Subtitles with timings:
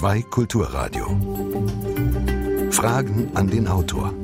[0.00, 1.04] HR2 Kulturradio.
[2.70, 4.14] Fragen an den Autor.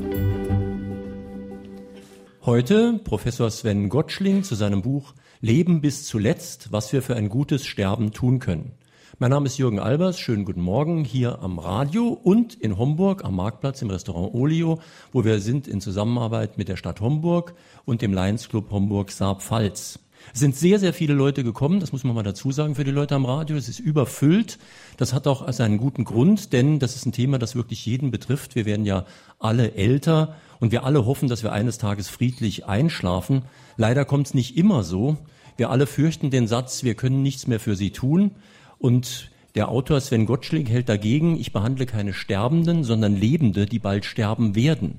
[2.47, 5.13] Heute Professor Sven Gottschling zu seinem Buch
[5.43, 8.73] Leben bis zuletzt, was wir für ein gutes Sterben tun können.
[9.19, 10.19] Mein Name ist Jürgen Albers.
[10.19, 14.81] Schönen guten Morgen hier am Radio und in Homburg am Marktplatz im Restaurant Olio,
[15.13, 17.53] wo wir sind in Zusammenarbeit mit der Stadt Homburg
[17.85, 19.99] und dem Lions Club Homburg Saar-Pfalz.
[20.35, 22.91] Es sind sehr, sehr viele Leute gekommen, das muss man mal dazu sagen für die
[22.91, 23.57] Leute am Radio.
[23.57, 24.59] Es ist überfüllt.
[24.97, 28.55] Das hat auch seinen guten Grund, denn das ist ein Thema, das wirklich jeden betrifft.
[28.55, 29.05] Wir werden ja
[29.39, 33.43] alle älter und wir alle hoffen, dass wir eines Tages friedlich einschlafen.
[33.77, 35.17] Leider kommt es nicht immer so.
[35.57, 38.33] Wir alle fürchten den Satz, wir können nichts mehr für sie tun.
[38.79, 44.05] Und der Autor Sven Gottschling hält dagegen, ich behandle keine Sterbenden, sondern Lebende, die bald
[44.05, 44.99] sterben werden.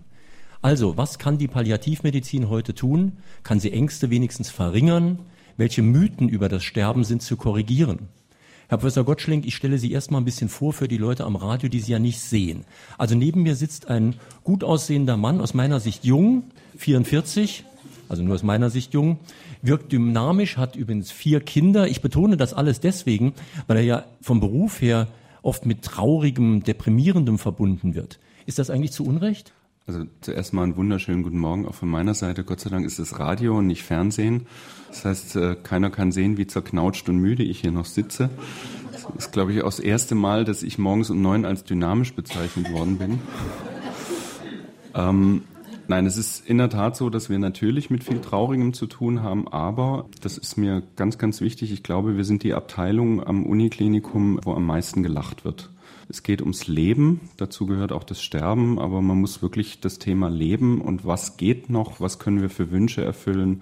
[0.68, 3.14] Also, was kann die Palliativmedizin heute tun?
[3.44, 5.20] Kann sie Ängste wenigstens verringern?
[5.56, 8.10] Welche Mythen über das Sterben sind zu korrigieren?
[8.68, 11.70] Herr Professor Gottschling, ich stelle Sie erstmal ein bisschen vor für die Leute am Radio,
[11.70, 12.66] die Sie ja nicht sehen.
[12.98, 16.44] Also neben mir sitzt ein gut aussehender Mann, aus meiner Sicht jung,
[16.76, 17.64] 44,
[18.10, 19.20] also nur aus meiner Sicht jung,
[19.62, 21.88] wirkt dynamisch, hat übrigens vier Kinder.
[21.88, 23.36] Ich betone das alles deswegen,
[23.68, 25.08] weil er ja vom Beruf her
[25.44, 28.20] oft mit traurigem, deprimierendem verbunden wird.
[28.46, 29.54] Ist das eigentlich zu Unrecht?
[29.88, 32.44] Also zuerst mal einen wunderschönen guten Morgen auch von meiner Seite.
[32.44, 34.46] Gott sei Dank ist es Radio und nicht Fernsehen.
[34.90, 38.30] Das heißt, äh, keiner kann sehen, wie zerknautscht und müde ich hier noch sitze.
[38.92, 42.14] Das ist, glaube ich, auch das erste Mal, dass ich morgens um neun als dynamisch
[42.14, 43.20] bezeichnet worden bin.
[44.94, 45.44] Ähm,
[45.88, 49.24] nein, es ist in der Tat so, dass wir natürlich mit viel Traurigem zu tun
[49.24, 51.72] haben, aber das ist mir ganz, ganz wichtig.
[51.72, 55.70] Ich glaube, wir sind die Abteilung am Uniklinikum, wo am meisten gelacht wird.
[56.10, 60.30] Es geht ums Leben, dazu gehört auch das Sterben, aber man muss wirklich das Thema
[60.30, 63.62] Leben und was geht noch, was können wir für Wünsche erfüllen,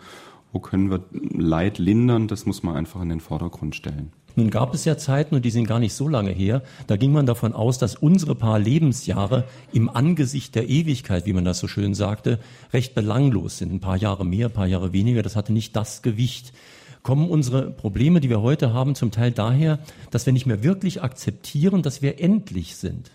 [0.51, 4.11] wo können wir Leid lindern, das muss man einfach in den Vordergrund stellen.
[4.35, 7.13] Nun gab es ja Zeiten, und die sind gar nicht so lange her, da ging
[7.13, 11.67] man davon aus, dass unsere paar Lebensjahre im Angesicht der Ewigkeit, wie man das so
[11.67, 12.39] schön sagte,
[12.73, 13.71] recht belanglos sind.
[13.71, 16.53] Ein paar Jahre mehr, ein paar Jahre weniger, das hatte nicht das Gewicht
[17.05, 19.77] kommen unsere Probleme, die wir heute haben, zum Teil daher,
[20.09, 23.11] dass wir nicht mehr wirklich akzeptieren, dass wir endlich sind.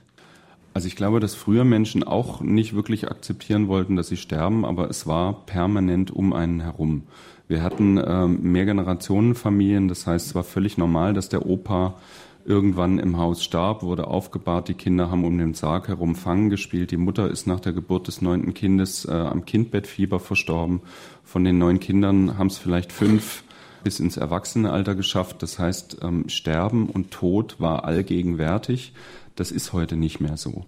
[0.72, 4.88] Also ich glaube, dass früher Menschen auch nicht wirklich akzeptieren wollten, dass sie sterben, aber
[4.88, 7.02] es war permanent um einen herum.
[7.48, 11.96] Wir hatten ähm, Mehrgenerationenfamilien, das heißt, es war völlig normal, dass der Opa
[12.44, 16.92] irgendwann im Haus starb, wurde aufgebahrt, die Kinder haben um den Sarg herum Fangen gespielt,
[16.92, 20.80] die Mutter ist nach der Geburt des neunten Kindes äh, am Kindbettfieber verstorben.
[21.24, 23.42] Von den neun Kindern haben es vielleicht fünf
[23.82, 25.42] bis ins Erwachsenealter geschafft.
[25.42, 28.92] Das heißt, ähm, Sterben und Tod war allgegenwärtig.
[29.36, 30.66] Das ist heute nicht mehr so.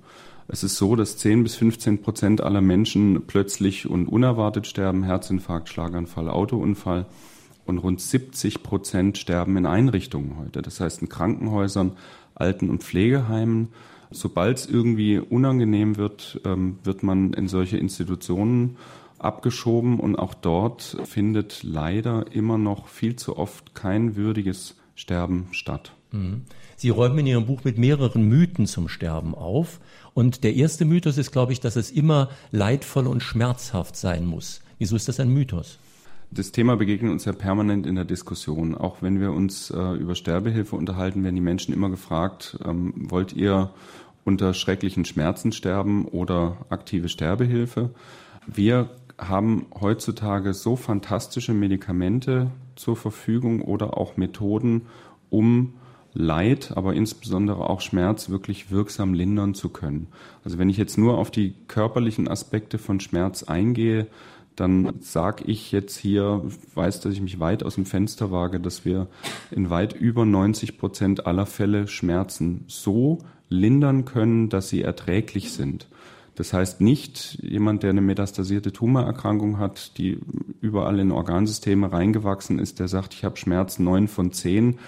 [0.49, 5.03] Es ist so, dass 10 bis 15 Prozent aller Menschen plötzlich und unerwartet sterben.
[5.05, 7.07] Herzinfarkt, Schlaganfall, Autounfall.
[7.65, 10.63] Und rund 70 Prozent sterben in Einrichtungen heute.
[10.63, 11.93] Das heißt in Krankenhäusern,
[12.35, 13.69] Alten- und Pflegeheimen.
[14.11, 18.77] Sobald es irgendwie unangenehm wird, ähm, wird man in solche Institutionen
[19.25, 25.93] abgeschoben und auch dort findet leider immer noch viel zu oft kein würdiges Sterben statt.
[26.13, 26.43] Mhm.
[26.77, 29.81] Sie räumen in Ihrem Buch mit mehreren Mythen zum Sterben auf.
[30.15, 34.61] Und der erste Mythos ist, glaube ich, dass es immer leidvoll und schmerzhaft sein muss.
[34.79, 35.79] Wieso ist das ein Mythos?
[36.31, 38.75] Das Thema begegnet uns ja permanent in der Diskussion.
[38.75, 43.33] Auch wenn wir uns äh, über Sterbehilfe unterhalten, werden die Menschen immer gefragt, ähm, wollt
[43.35, 43.71] ihr
[44.25, 47.91] unter schrecklichen Schmerzen sterben oder aktive Sterbehilfe?
[48.47, 54.83] Wir haben heutzutage so fantastische Medikamente zur Verfügung oder auch Methoden,
[55.31, 55.75] um
[56.15, 60.09] Leid, aber insbesondere auch Schmerz wirklich wirksam lindern zu können.
[60.45, 64.09] Also wenn ich jetzt nur auf die körperlichen Aspekte von Schmerz eingehe,
[64.55, 66.43] dann sage ich jetzt hier,
[66.75, 69.07] weiß, dass ich mich weit aus dem Fenster wage, dass wir
[69.51, 73.19] in weit über 90 Prozent aller Fälle Schmerzen so
[73.49, 75.89] lindern können, dass sie erträglich sind.
[76.35, 80.19] Das heißt nicht jemand, der eine metastasierte Tumorerkrankung hat, die
[80.61, 84.79] überall in Organsysteme reingewachsen ist, der sagt, ich habe Schmerz neun von zehn.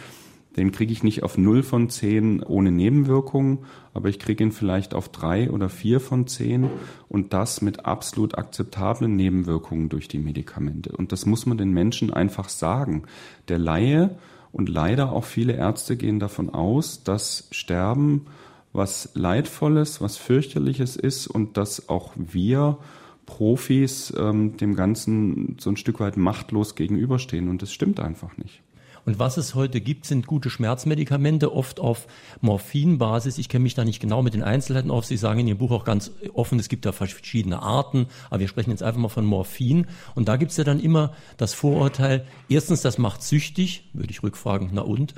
[0.57, 3.59] Den kriege ich nicht auf null von zehn ohne Nebenwirkungen,
[3.93, 6.71] aber ich kriege ihn vielleicht auf drei oder vier von zehn
[7.09, 10.93] und das mit absolut akzeptablen Nebenwirkungen durch die Medikamente.
[10.97, 13.03] Und das muss man den Menschen einfach sagen.
[13.49, 14.17] Der Laie
[14.53, 18.27] und leider auch viele Ärzte gehen davon aus, dass Sterben
[18.75, 22.79] was Leidvolles, was fürchterliches ist und dass auch wir
[23.25, 27.49] Profis ähm, dem Ganzen so ein Stück weit machtlos gegenüberstehen.
[27.49, 28.61] Und das stimmt einfach nicht.
[29.07, 32.07] Und was es heute gibt, sind gute Schmerzmedikamente, oft auf
[32.41, 33.37] Morphinbasis.
[33.37, 35.05] Ich kenne mich da nicht genau mit den Einzelheiten auf.
[35.05, 38.49] Sie sagen in Ihrem Buch auch ganz offen, es gibt da verschiedene Arten, aber wir
[38.49, 39.87] sprechen jetzt einfach mal von Morphin.
[40.15, 44.23] Und da gibt es ja dann immer das Vorurteil, erstens, das macht süchtig, würde ich
[44.23, 45.15] rückfragen, na und?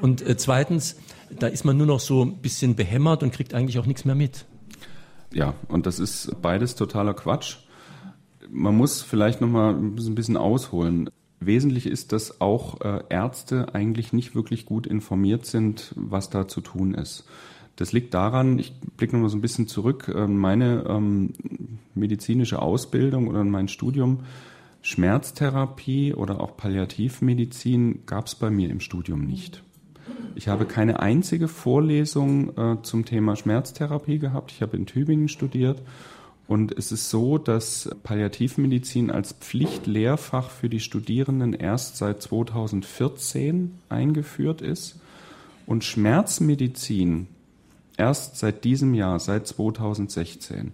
[0.00, 0.96] Und äh, zweitens,
[1.38, 4.14] da ist man nur noch so ein bisschen behämmert und kriegt eigentlich auch nichts mehr
[4.14, 4.46] mit.
[5.32, 7.58] Ja, und das ist beides totaler Quatsch.
[8.48, 11.08] Man muss vielleicht noch mal ein bisschen ausholen.
[11.38, 16.60] Wesentlich ist, dass auch äh, Ärzte eigentlich nicht wirklich gut informiert sind, was da zu
[16.60, 17.24] tun ist.
[17.76, 21.32] Das liegt daran, ich blicke noch mal so ein bisschen zurück, äh, meine ähm,
[21.94, 24.20] medizinische Ausbildung oder mein Studium,
[24.82, 29.62] Schmerztherapie oder auch Palliativmedizin gab es bei mir im Studium nicht.
[30.34, 34.52] Ich habe keine einzige Vorlesung äh, zum Thema Schmerztherapie gehabt.
[34.52, 35.82] Ich habe in Tübingen studiert
[36.50, 44.60] und es ist so, dass Palliativmedizin als Pflichtlehrfach für die Studierenden erst seit 2014 eingeführt
[44.60, 44.98] ist
[45.66, 47.28] und Schmerzmedizin
[47.96, 50.72] erst seit diesem Jahr, seit 2016.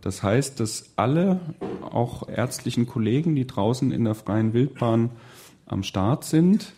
[0.00, 1.40] Das heißt, dass alle,
[1.82, 5.10] auch ärztlichen Kollegen, die draußen in der freien Wildbahn
[5.66, 6.72] am Start sind,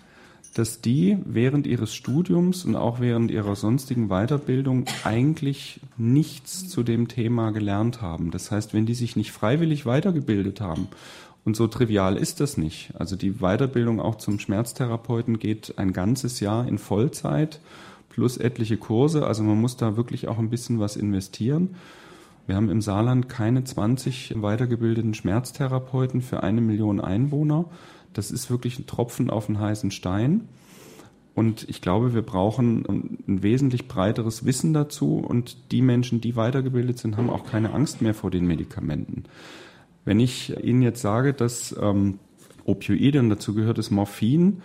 [0.55, 7.09] dass die während ihres Studiums und auch während ihrer sonstigen Weiterbildung eigentlich nichts zu dem
[7.09, 8.31] Thema gelernt haben.
[8.31, 10.89] Das heißt, wenn die sich nicht freiwillig weitergebildet haben,
[11.45, 12.93] und so trivial ist das nicht.
[12.97, 17.61] Also die Weiterbildung auch zum Schmerztherapeuten geht ein ganzes Jahr in Vollzeit
[18.11, 19.27] plus etliche Kurse.
[19.27, 21.71] Also man muss da wirklich auch ein bisschen was investieren.
[22.47, 27.65] Wir haben im Saarland keine 20 weitergebildeten Schmerztherapeuten für eine Million Einwohner.
[28.13, 30.49] Das ist wirklich ein Tropfen auf einen heißen Stein.
[31.35, 35.17] Und ich glaube, wir brauchen ein wesentlich breiteres Wissen dazu.
[35.17, 39.25] Und die Menschen, die weitergebildet sind, haben auch keine Angst mehr vor den Medikamenten.
[40.05, 42.19] Wenn ich Ihnen jetzt sage, dass ähm,
[42.65, 44.63] Opioide, und dazu gehört das Morphin,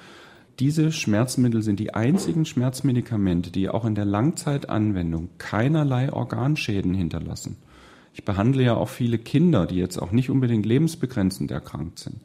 [0.59, 7.57] diese Schmerzmittel sind die einzigen Schmerzmedikamente, die auch in der Langzeitanwendung keinerlei Organschäden hinterlassen.
[8.17, 12.15] Ich behandle ja auch viele Kinder, die jetzt auch nicht unbedingt lebensbegrenzend erkrankt sind.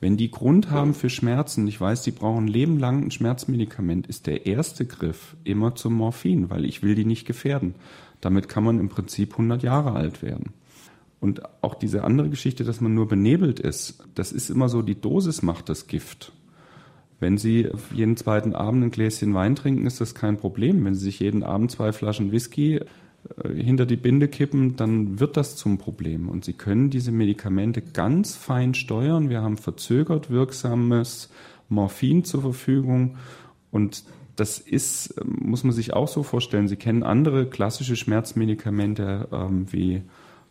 [0.00, 4.46] Wenn die Grund haben für Schmerzen, ich weiß, die brauchen lebenlang ein Schmerzmedikament, ist der
[4.46, 7.74] erste Griff immer zum Morphin, weil ich will die nicht gefährden.
[8.22, 10.54] Damit kann man im Prinzip 100 Jahre alt werden.
[11.20, 14.98] Und auch diese andere Geschichte, dass man nur benebelt ist, das ist immer so, die
[14.98, 16.32] Dosis macht das Gift.
[17.20, 20.82] Wenn Sie jeden zweiten Abend ein Gläschen Wein trinken, ist das kein Problem.
[20.82, 22.80] Wenn Sie sich jeden Abend zwei Flaschen Whisky
[23.54, 26.28] hinter die Binde kippen, dann wird das zum Problem.
[26.28, 29.30] Und Sie können diese Medikamente ganz fein steuern.
[29.30, 31.30] Wir haben verzögert wirksames
[31.68, 33.16] Morphin zur Verfügung.
[33.70, 34.04] Und
[34.36, 36.68] das ist, muss man sich auch so vorstellen.
[36.68, 40.02] Sie kennen andere klassische Schmerzmedikamente ähm, wie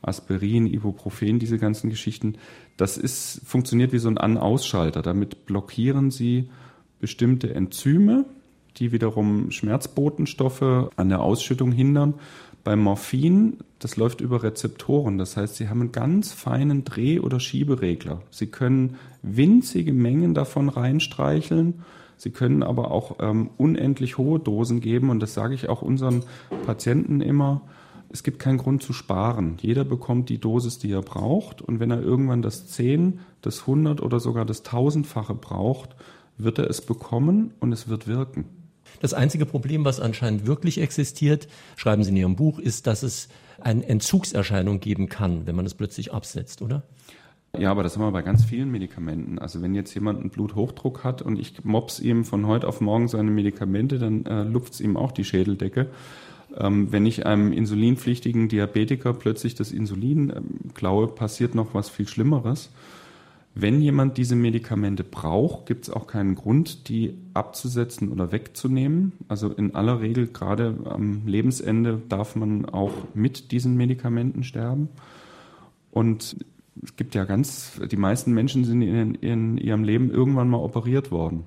[0.02, 2.36] Aspirin, Ibuprofen, diese ganzen Geschichten.
[2.78, 5.02] Das ist, funktioniert wie so ein An-Ausschalter.
[5.02, 6.50] Damit blockieren Sie
[7.00, 8.26] bestimmte Enzyme,
[8.78, 12.16] die wiederum Schmerzbotenstoffe an der Ausschüttung hindern.
[12.64, 15.18] Beim Morphin, das läuft über Rezeptoren.
[15.18, 18.22] Das heißt, Sie haben einen ganz feinen Dreh- oder Schieberegler.
[18.30, 21.84] Sie können winzige Mengen davon reinstreicheln.
[22.18, 25.10] Sie können aber auch ähm, unendlich hohe Dosen geben.
[25.10, 26.24] Und das sage ich auch unseren
[26.68, 27.62] Patienten immer.
[28.10, 29.58] Es gibt keinen Grund zu sparen.
[29.60, 31.64] Jeder bekommt die Dosis, die er braucht.
[31.64, 35.96] Und wenn er irgendwann das 10, das 100 oder sogar das Tausendfache braucht,
[36.38, 38.61] wird er es bekommen und es wird wirken.
[39.02, 43.30] Das einzige Problem, was anscheinend wirklich existiert, schreiben Sie in Ihrem Buch, ist, dass es
[43.60, 46.84] eine Entzugserscheinung geben kann, wenn man es plötzlich absetzt, oder?
[47.58, 49.40] Ja, aber das haben wir bei ganz vielen Medikamenten.
[49.40, 53.08] Also wenn jetzt jemand einen Bluthochdruck hat und ich mops ihm von heute auf morgen
[53.08, 55.88] seine Medikamente, dann äh, es ihm auch die Schädeldecke.
[56.58, 62.08] Ähm, wenn ich einem insulinpflichtigen Diabetiker plötzlich das Insulin ähm, klaue, passiert noch was viel
[62.08, 62.70] Schlimmeres.
[63.54, 69.12] Wenn jemand diese Medikamente braucht, gibt es auch keinen Grund, die abzusetzen oder wegzunehmen.
[69.28, 74.88] Also in aller Regel, gerade am Lebensende, darf man auch mit diesen Medikamenten sterben.
[75.92, 76.38] Und
[76.82, 81.12] es gibt ja ganz, die meisten Menschen sind in, in ihrem Leben irgendwann mal operiert
[81.12, 81.44] worden.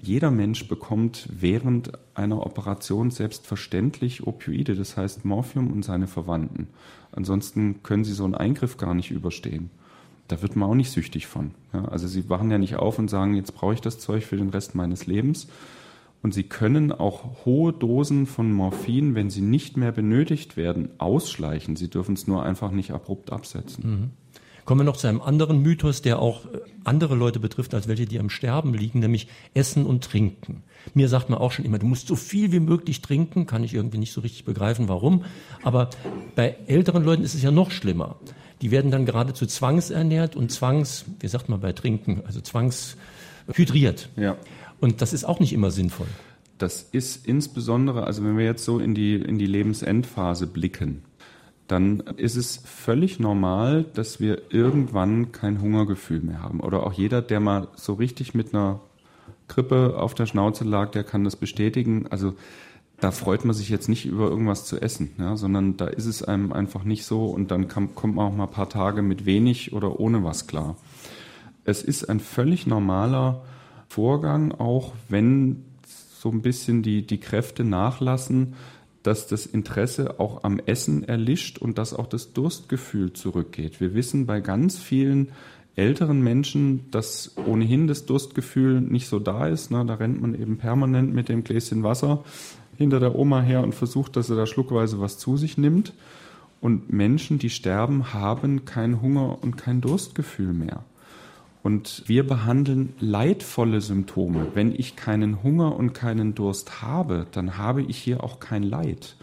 [0.00, 6.68] Jeder Mensch bekommt während einer Operation selbstverständlich Opioide, das heißt Morphium und seine Verwandten.
[7.10, 9.68] Ansonsten können sie so einen Eingriff gar nicht überstehen
[10.28, 11.52] da wird man auch nicht süchtig von.
[11.72, 14.36] Ja, also sie wachen ja nicht auf und sagen, jetzt brauche ich das Zeug für
[14.36, 15.48] den Rest meines Lebens.
[16.22, 21.76] Und sie können auch hohe Dosen von Morphin, wenn sie nicht mehr benötigt werden, ausschleichen.
[21.76, 23.90] Sie dürfen es nur einfach nicht abrupt absetzen.
[23.90, 24.10] Mhm.
[24.64, 28.06] Kommen wir noch zu einem anderen Mythos, der auch äh, andere Leute betrifft, als welche,
[28.06, 30.62] die am Sterben liegen, nämlich Essen und Trinken.
[30.94, 33.74] Mir sagt man auch schon immer, du musst so viel wie möglich trinken, kann ich
[33.74, 35.24] irgendwie nicht so richtig begreifen, warum.
[35.62, 35.90] Aber
[36.34, 38.16] bei älteren Leuten ist es ja noch schlimmer.
[38.62, 44.08] Die werden dann geradezu zwangsernährt und zwangs, wie sagt man bei Trinken, also zwangshydriert.
[44.16, 44.36] Ja.
[44.80, 46.06] Und das ist auch nicht immer sinnvoll.
[46.58, 51.02] Das ist insbesondere, also wenn wir jetzt so in die, in die Lebensendphase blicken,
[51.66, 56.60] dann ist es völlig normal, dass wir irgendwann kein Hungergefühl mehr haben.
[56.60, 58.80] Oder auch jeder, der mal so richtig mit einer
[59.48, 62.06] Grippe auf der Schnauze lag, der kann das bestätigen.
[62.10, 62.34] Also
[63.04, 66.22] da freut man sich jetzt nicht über irgendwas zu essen, ja, sondern da ist es
[66.22, 69.26] einem einfach nicht so und dann kann, kommt man auch mal ein paar Tage mit
[69.26, 70.78] wenig oder ohne was klar.
[71.66, 73.44] Es ist ein völlig normaler
[73.88, 78.54] Vorgang, auch wenn so ein bisschen die, die Kräfte nachlassen,
[79.02, 83.82] dass das Interesse auch am Essen erlischt und dass auch das Durstgefühl zurückgeht.
[83.82, 85.28] Wir wissen bei ganz vielen
[85.76, 89.70] älteren Menschen, dass ohnehin das Durstgefühl nicht so da ist.
[89.70, 92.24] Na, da rennt man eben permanent mit dem Gläschen Wasser
[92.76, 95.92] hinter der Oma her und versucht, dass er da schluckweise was zu sich nimmt.
[96.60, 100.84] Und Menschen, die sterben, haben kein Hunger und kein Durstgefühl mehr.
[101.62, 104.48] Und wir behandeln leidvolle Symptome.
[104.54, 109.16] Wenn ich keinen Hunger und keinen Durst habe, dann habe ich hier auch kein Leid.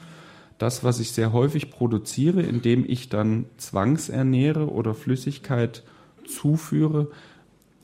[0.58, 5.84] Das, was ich sehr häufig produziere, indem ich dann zwangsernähre oder Flüssigkeit
[6.28, 7.08] zuführe,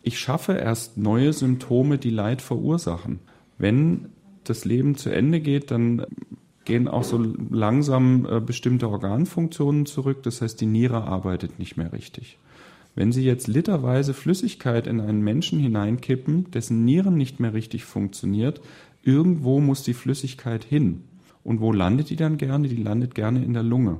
[0.03, 3.19] ich schaffe erst neue Symptome, die Leid verursachen.
[3.57, 4.09] Wenn
[4.49, 6.05] das Leben zu Ende geht, dann
[6.65, 7.17] gehen auch so
[7.49, 10.23] langsam äh, bestimmte Organfunktionen zurück.
[10.23, 12.37] Das heißt, die Niere arbeitet nicht mehr richtig.
[12.93, 18.59] Wenn Sie jetzt literweise Flüssigkeit in einen Menschen hineinkippen, dessen Nieren nicht mehr richtig funktioniert,
[19.03, 21.03] irgendwo muss die Flüssigkeit hin.
[21.43, 22.67] Und wo landet die dann gerne?
[22.67, 23.97] Die landet gerne in der Lunge.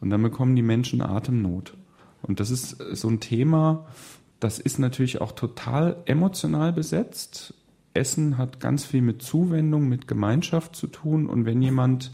[0.00, 1.74] Und dann bekommen die Menschen Atemnot.
[2.22, 3.86] Und das ist so ein Thema,
[4.40, 7.54] das ist natürlich auch total emotional besetzt.
[7.94, 11.26] Essen hat ganz viel mit Zuwendung, mit Gemeinschaft zu tun.
[11.26, 12.12] Und wenn jemand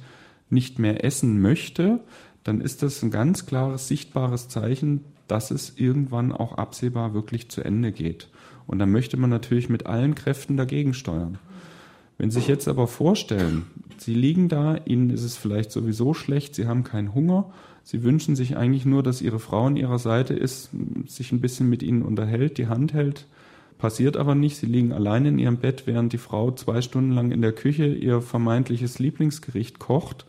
[0.50, 2.00] nicht mehr essen möchte,
[2.44, 7.62] dann ist das ein ganz klares, sichtbares Zeichen, dass es irgendwann auch absehbar wirklich zu
[7.62, 8.28] Ende geht.
[8.66, 11.38] Und dann möchte man natürlich mit allen Kräften dagegen steuern.
[12.18, 13.66] Wenn Sie sich jetzt aber vorstellen,
[13.98, 17.52] Sie liegen da, Ihnen ist es vielleicht sowieso schlecht, Sie haben keinen Hunger,
[17.82, 20.70] Sie wünschen sich eigentlich nur, dass Ihre Frau an Ihrer Seite ist,
[21.06, 23.26] sich ein bisschen mit Ihnen unterhält, die Hand hält,
[23.78, 24.56] passiert aber nicht.
[24.56, 27.86] Sie liegen allein in Ihrem Bett, während die Frau zwei Stunden lang in der Küche
[27.86, 30.26] ihr vermeintliches Lieblingsgericht kocht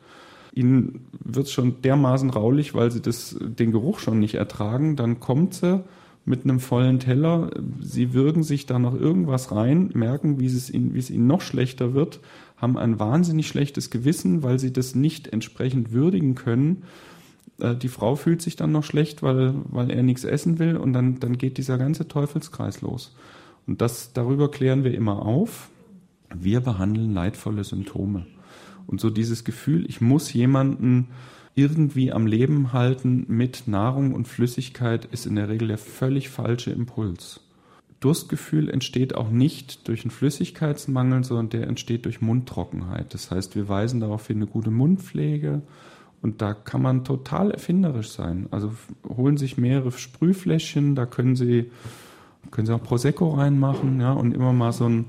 [0.57, 4.95] ihnen wird es schon dermaßen raulich, weil sie das, den Geruch schon nicht ertragen.
[4.95, 5.83] Dann kommt sie
[6.25, 10.93] mit einem vollen Teller, sie würgen sich da noch irgendwas rein, merken, wie es, ihnen,
[10.93, 12.19] wie es ihnen noch schlechter wird,
[12.57, 16.83] haben ein wahnsinnig schlechtes Gewissen, weil sie das nicht entsprechend würdigen können.
[17.59, 20.91] Äh, die Frau fühlt sich dann noch schlecht, weil, weil er nichts essen will und
[20.91, 23.15] dann, dann geht dieser ganze Teufelskreis los.
[23.67, 25.69] Und das, darüber klären wir immer auf.
[26.33, 28.25] Wir behandeln leidvolle Symptome.
[28.87, 31.09] Und so dieses Gefühl, ich muss jemanden
[31.53, 36.71] irgendwie am Leben halten mit Nahrung und Flüssigkeit, ist in der Regel der völlig falsche
[36.71, 37.41] Impuls.
[37.99, 43.13] Durstgefühl entsteht auch nicht durch einen Flüssigkeitsmangel, sondern der entsteht durch Mundtrockenheit.
[43.13, 45.63] Das heißt, wir weisen darauf hin eine gute Mundpflege
[46.21, 48.47] und da kann man total erfinderisch sein.
[48.51, 48.71] Also
[49.07, 51.71] holen sich mehrere Sprühfläschchen, da können Sie,
[52.51, 55.05] können Sie auch Prosecco reinmachen, ja, und immer mal so ein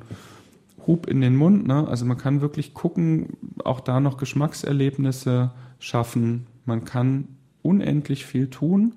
[0.87, 1.66] Hub in den Mund.
[1.66, 1.87] Ne?
[1.87, 6.47] Also man kann wirklich gucken, auch da noch Geschmackserlebnisse schaffen.
[6.64, 7.28] Man kann
[7.62, 8.95] unendlich viel tun,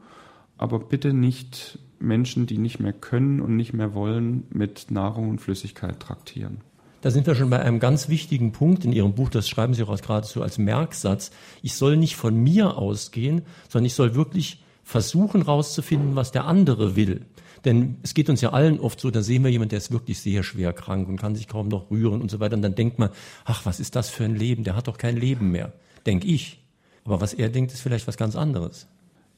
[0.58, 5.42] aber bitte nicht Menschen, die nicht mehr können und nicht mehr wollen, mit Nahrung und
[5.42, 6.62] Flüssigkeit traktieren.
[7.02, 9.84] Da sind wir schon bei einem ganz wichtigen Punkt in Ihrem Buch, das schreiben Sie
[9.84, 11.32] auch geradezu als Merksatz.
[11.62, 16.96] Ich soll nicht von mir ausgehen, sondern ich soll wirklich versuchen herauszufinden, was der andere
[16.96, 17.26] will.
[17.66, 20.20] Denn es geht uns ja allen oft so, da sehen wir jemanden, der ist wirklich
[20.20, 22.56] sehr schwer krank und kann sich kaum noch rühren und so weiter.
[22.56, 23.10] Und dann denkt man,
[23.46, 24.64] ach, was ist das für ein Leben?
[24.64, 25.74] Der hat doch kein Leben mehr.
[26.06, 26.60] Denk ich.
[27.06, 28.88] Aber was er denkt, ist vielleicht was ganz anderes.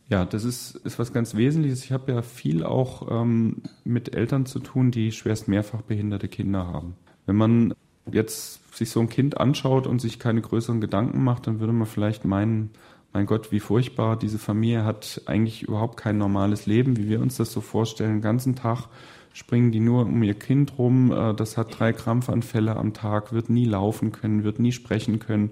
[0.09, 1.83] Ja, das ist, ist was ganz Wesentliches.
[1.85, 6.67] Ich habe ja viel auch ähm, mit Eltern zu tun, die schwerst mehrfach behinderte Kinder
[6.67, 6.95] haben.
[7.25, 7.73] Wenn man
[8.11, 11.87] jetzt sich so ein Kind anschaut und sich keine größeren Gedanken macht, dann würde man
[11.87, 12.71] vielleicht meinen,
[13.13, 17.37] mein Gott, wie furchtbar, diese Familie hat eigentlich überhaupt kein normales Leben, wie wir uns
[17.37, 18.15] das so vorstellen.
[18.15, 18.87] Den ganzen Tag
[19.33, 23.49] springen die nur um ihr Kind rum, äh, das hat drei Krampfanfälle am Tag, wird
[23.49, 25.51] nie laufen können, wird nie sprechen können.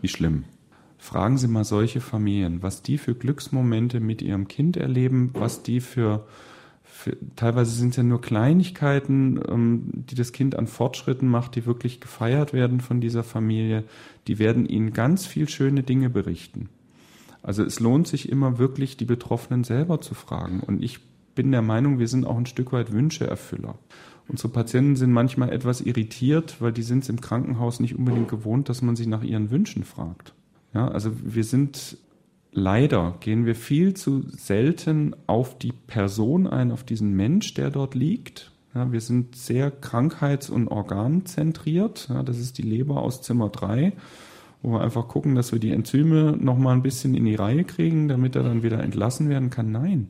[0.00, 0.44] Wie schlimm.
[0.98, 5.80] Fragen Sie mal solche Familien, was die für Glücksmomente mit ihrem Kind erleben, was die
[5.80, 6.26] für,
[6.82, 11.66] für teilweise sind es ja nur Kleinigkeiten, ähm, die das Kind an Fortschritten macht, die
[11.66, 13.84] wirklich gefeiert werden von dieser Familie.
[14.26, 16.68] Die werden ihnen ganz viel schöne Dinge berichten.
[17.42, 20.60] Also es lohnt sich immer wirklich, die Betroffenen selber zu fragen.
[20.60, 21.00] Und ich
[21.34, 23.78] bin der Meinung, wir sind auch ein Stück weit Wünscheerfüller.
[24.28, 28.68] Unsere Patienten sind manchmal etwas irritiert, weil die sind es im Krankenhaus nicht unbedingt gewohnt,
[28.68, 30.34] dass man sie nach ihren Wünschen fragt.
[30.74, 31.96] Ja, also wir sind
[32.52, 37.94] leider gehen wir viel zu selten auf die Person ein, auf diesen Mensch, der dort
[37.94, 38.52] liegt.
[38.74, 42.08] Ja, wir sind sehr krankheits- und organzentriert.
[42.10, 43.92] Ja, das ist die Leber aus Zimmer 3
[44.62, 48.08] wo wir einfach gucken, dass wir die Enzyme nochmal ein bisschen in die Reihe kriegen,
[48.08, 49.70] damit er dann wieder entlassen werden kann.
[49.70, 50.08] Nein,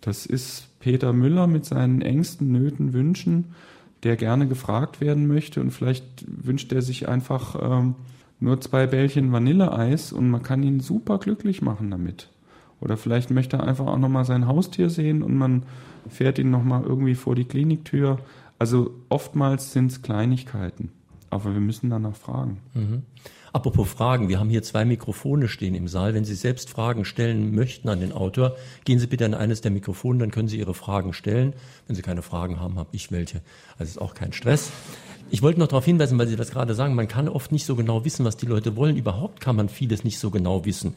[0.00, 3.46] das ist Peter Müller mit seinen Ängsten, Nöten, Wünschen,
[4.02, 7.94] der gerne gefragt werden möchte und vielleicht wünscht er sich einfach, ähm,
[8.40, 12.30] nur zwei Bällchen Vanilleeis und man kann ihn super glücklich machen damit.
[12.80, 15.64] Oder vielleicht möchte er einfach auch nochmal sein Haustier sehen und man
[16.08, 18.18] fährt ihn nochmal irgendwie vor die Kliniktür.
[18.58, 20.90] Also oftmals sind es Kleinigkeiten,
[21.30, 22.58] aber wir müssen danach fragen.
[22.74, 23.02] Mhm.
[23.52, 26.14] Apropos Fragen, wir haben hier zwei Mikrofone stehen im Saal.
[26.14, 29.72] Wenn Sie selbst Fragen stellen möchten an den Autor, gehen Sie bitte an eines der
[29.72, 31.54] Mikrofone, dann können Sie Ihre Fragen stellen.
[31.86, 33.40] Wenn Sie keine Fragen haben, habe ich welche.
[33.76, 34.70] Also ist auch kein Stress.
[35.32, 37.76] Ich wollte noch darauf hinweisen, weil Sie das gerade sagen, man kann oft nicht so
[37.76, 38.96] genau wissen, was die Leute wollen.
[38.96, 40.94] Überhaupt kann man vieles nicht so genau wissen.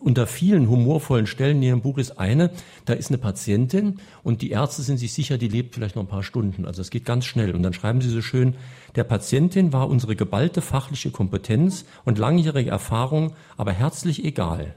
[0.00, 2.50] Unter vielen humorvollen Stellen in Ihrem Buch ist eine,
[2.84, 6.08] da ist eine Patientin und die Ärzte sind sich sicher, die lebt vielleicht noch ein
[6.08, 6.66] paar Stunden.
[6.66, 7.54] Also es geht ganz schnell.
[7.54, 8.56] Und dann schreiben Sie so schön,
[8.96, 14.74] der Patientin war unsere geballte fachliche Kompetenz und langjährige Erfahrung aber herzlich egal.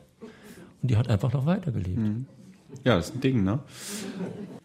[0.82, 1.98] Und die hat einfach noch weitergelebt.
[1.98, 2.26] Mhm.
[2.84, 3.60] Ja, das ist ein Ding, ne?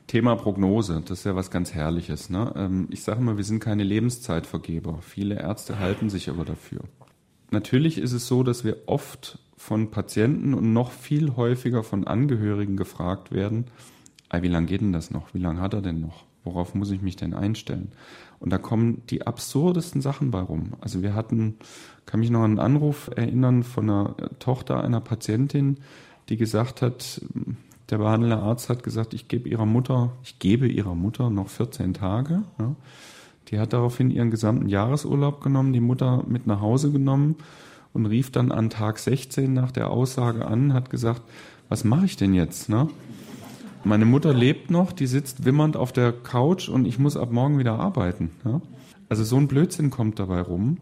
[0.07, 2.31] Thema Prognose, das ist ja was ganz Herrliches.
[2.31, 2.53] Ne?
[2.57, 4.99] Ähm, ich sage immer, wir sind keine Lebenszeitvergeber.
[5.01, 6.81] Viele Ärzte halten sich aber dafür.
[7.51, 12.77] Natürlich ist es so, dass wir oft von Patienten und noch viel häufiger von Angehörigen
[12.77, 13.67] gefragt werden,
[14.43, 15.33] wie lange geht denn das noch?
[15.33, 16.25] Wie lange hat er denn noch?
[16.43, 17.93] Worauf muss ich mich denn einstellen?
[18.41, 20.75] Und da kommen die absurdesten Sachen bei rum.
[20.81, 21.57] Also wir hatten,
[22.05, 25.79] kann mich noch an einen Anruf erinnern von einer Tochter einer Patientin,
[26.29, 27.23] die gesagt hat,
[27.91, 31.95] der behandelnde Arzt hat gesagt, ich gebe ihrer Mutter, ich gebe ihrer Mutter noch 14
[31.95, 32.43] Tage.
[32.59, 32.75] Ja.
[33.49, 37.37] Die hat daraufhin ihren gesamten Jahresurlaub genommen, die Mutter mit nach Hause genommen
[37.93, 41.23] und rief dann an Tag 16 nach der Aussage an, hat gesagt,
[41.69, 42.69] was mache ich denn jetzt?
[42.69, 42.89] Ne?
[43.85, 47.59] Meine Mutter lebt noch, die sitzt wimmernd auf der Couch und ich muss ab morgen
[47.59, 48.31] wieder arbeiten.
[48.45, 48.63] Ja?
[49.11, 50.79] Also so ein Blödsinn kommt dabei rum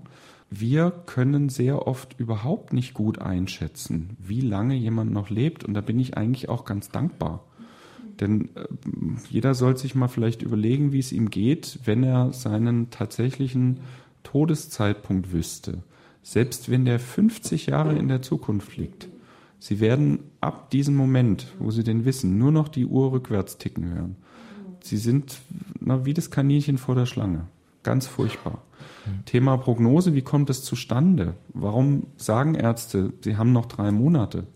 [0.54, 5.64] wir können sehr oft überhaupt nicht gut einschätzen, wie lange jemand noch lebt.
[5.64, 7.44] Und da bin ich eigentlich auch ganz dankbar.
[8.21, 8.66] Denn äh,
[9.30, 13.80] jeder soll sich mal vielleicht überlegen, wie es ihm geht, wenn er seinen tatsächlichen
[14.25, 15.82] Todeszeitpunkt wüsste.
[16.23, 19.09] Selbst wenn der 50 Jahre in der Zukunft liegt.
[19.59, 23.94] Sie werden ab diesem Moment, wo Sie den wissen, nur noch die Uhr rückwärts ticken
[23.94, 24.16] hören.
[24.83, 25.38] Sie sind
[25.81, 27.46] na, wie das Kaninchen vor der Schlange.
[27.83, 28.62] Ganz furchtbar.
[29.27, 31.35] Thema Prognose, wie kommt es zustande?
[31.53, 34.47] Warum sagen Ärzte, sie haben noch drei Monate?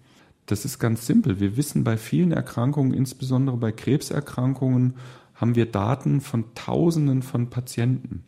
[0.47, 1.41] Das ist ganz simpel.
[1.41, 4.95] Wir wissen bei vielen Erkrankungen, insbesondere bei Krebserkrankungen,
[5.35, 8.25] haben wir Daten von Tausenden von Patienten.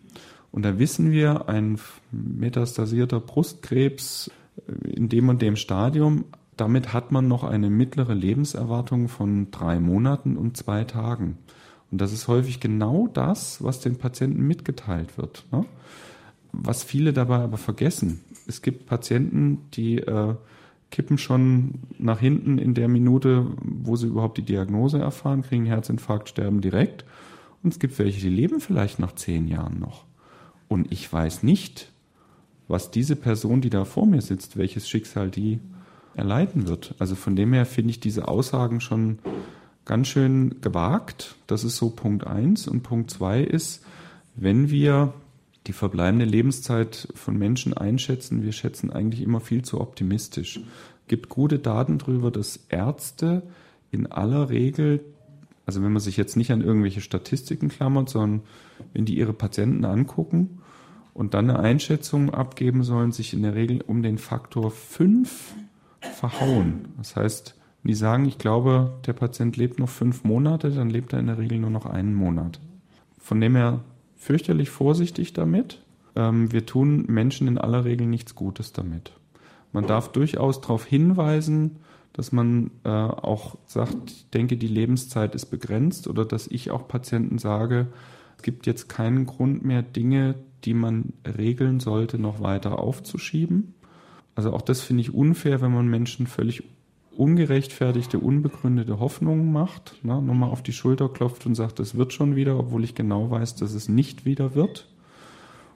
[0.51, 1.79] Und da wissen wir, ein
[2.11, 4.31] metastasierter Brustkrebs
[4.83, 6.25] in dem und dem Stadium,
[6.57, 11.39] damit hat man noch eine mittlere Lebenserwartung von drei Monaten und zwei Tagen.
[11.90, 15.44] Und das ist häufig genau das, was den Patienten mitgeteilt wird.
[15.53, 15.64] Ne?
[16.53, 20.35] Was viele dabei aber vergessen, es gibt Patienten, die äh,
[20.90, 26.29] kippen schon nach hinten in der Minute, wo sie überhaupt die Diagnose erfahren, kriegen Herzinfarkt,
[26.29, 27.05] sterben direkt.
[27.62, 30.05] Und es gibt welche, die leben vielleicht nach zehn Jahren noch.
[30.68, 31.92] Und ich weiß nicht,
[32.68, 35.61] was diese Person, die da vor mir sitzt, welches Schicksal die
[36.14, 36.94] erleiden wird.
[36.98, 39.18] Also von dem her finde ich diese Aussagen schon
[39.88, 41.35] ganz schön gewagt.
[41.48, 42.68] Das ist so Punkt eins.
[42.68, 43.85] Und Punkt zwei ist,
[44.37, 45.14] wenn wir
[45.66, 50.61] die verbleibende Lebenszeit von Menschen einschätzen, wir schätzen eigentlich immer viel zu optimistisch.
[51.09, 53.42] Gibt gute Daten darüber, dass Ärzte
[53.90, 55.01] in aller Regel,
[55.66, 58.42] also wenn man sich jetzt nicht an irgendwelche Statistiken klammert, sondern
[58.92, 60.61] wenn die ihre Patienten angucken
[61.14, 65.55] und dann eine Einschätzung abgeben sollen, sich in der Regel um den Faktor 5
[66.01, 66.88] verhauen.
[66.98, 67.58] Das heißt,
[67.88, 71.38] die sagen, ich glaube, der Patient lebt noch fünf Monate, dann lebt er in der
[71.38, 72.61] Regel nur noch einen Monat.
[73.18, 73.81] Von dem her
[74.14, 75.83] fürchterlich vorsichtig damit.
[76.14, 79.12] Ähm, wir tun Menschen in aller Regel nichts Gutes damit.
[79.72, 81.77] Man darf durchaus darauf hinweisen,
[82.12, 86.88] dass man äh, auch sagt, ich denke, die Lebenszeit ist begrenzt oder dass ich auch
[86.88, 87.87] Patienten sage,
[88.37, 93.72] es gibt jetzt keinen Grund mehr, Dinge, die man regeln sollte, noch weiter aufzuschieben.
[94.35, 96.64] Also auch das finde ich unfair, wenn man Menschen völlig
[97.19, 102.37] ungerechtfertigte, unbegründete Hoffnungen macht, ne, nochmal auf die Schulter klopft und sagt, es wird schon
[102.37, 104.87] wieder, obwohl ich genau weiß, dass es nicht wieder wird.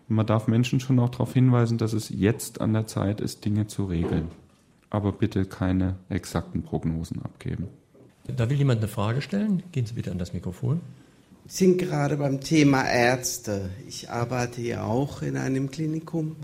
[0.09, 3.45] Und man darf Menschen schon auch darauf hinweisen, dass es jetzt an der Zeit ist,
[3.45, 4.29] Dinge zu regeln.
[4.89, 7.67] Aber bitte keine exakten Prognosen abgeben.
[8.37, 9.65] Da will jemand eine Frage stellen.
[9.73, 10.81] Gehen Sie bitte an das Mikrofon.
[11.47, 13.71] Sie sind gerade beim Thema Ärzte.
[13.89, 16.37] Ich arbeite ja auch in einem Klinikum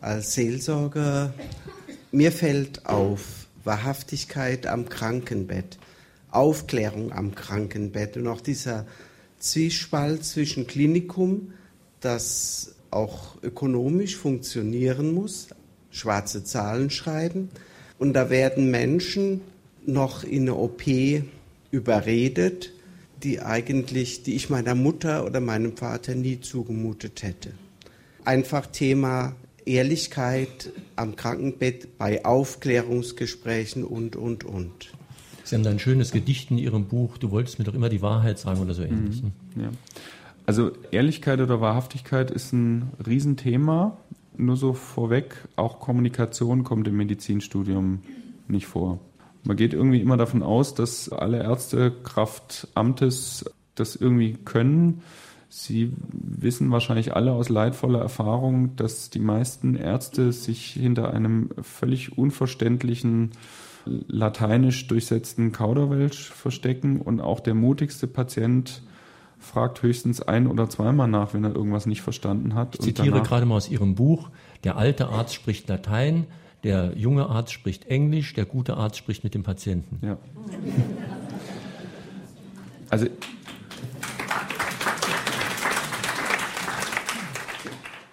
[0.00, 1.34] als Seelsorger.
[2.12, 5.78] Mir fällt auf, Wahrhaftigkeit am Krankenbett,
[6.30, 8.86] Aufklärung am Krankenbett und auch dieser
[9.38, 11.52] Zwiespalt zwischen Klinikum,
[12.00, 15.48] das auch ökonomisch funktionieren muss,
[15.90, 17.48] schwarze Zahlen schreiben
[17.98, 19.40] und da werden Menschen
[19.86, 20.82] noch in eine OP
[21.70, 22.72] überredet,
[23.22, 27.52] die eigentlich, die ich meiner Mutter oder meinem Vater nie zugemutet hätte.
[28.24, 29.34] Einfach Thema
[29.66, 34.92] Ehrlichkeit, am Krankenbett, bei Aufklärungsgesprächen und, und, und.
[35.44, 38.02] Sie haben da ein schönes Gedicht in Ihrem Buch, du wolltest mir doch immer die
[38.02, 39.22] Wahrheit sagen oder so ähnlich.
[39.22, 39.32] Mhm.
[39.60, 39.70] Ja.
[40.46, 43.96] Also Ehrlichkeit oder Wahrhaftigkeit ist ein Riesenthema.
[44.36, 48.00] Nur so vorweg, auch Kommunikation kommt im Medizinstudium
[48.48, 48.98] nicht vor.
[49.44, 53.44] Man geht irgendwie immer davon aus, dass alle Ärzte Kraft Amtes
[53.74, 55.02] das irgendwie können.
[55.54, 62.16] Sie wissen wahrscheinlich alle aus leidvoller Erfahrung, dass die meisten Ärzte sich hinter einem völlig
[62.16, 63.32] unverständlichen
[63.84, 68.82] lateinisch durchsetzten Kauderwelsch verstecken und auch der mutigste Patient
[69.38, 72.76] fragt höchstens ein oder zweimal nach, wenn er irgendwas nicht verstanden hat.
[72.76, 74.30] Ich zitiere gerade mal aus Ihrem Buch,
[74.64, 76.26] der alte Arzt spricht Latein,
[76.64, 79.98] der junge Arzt spricht Englisch, der gute Arzt spricht mit dem Patienten.
[80.00, 80.16] Ja.
[82.88, 83.06] Also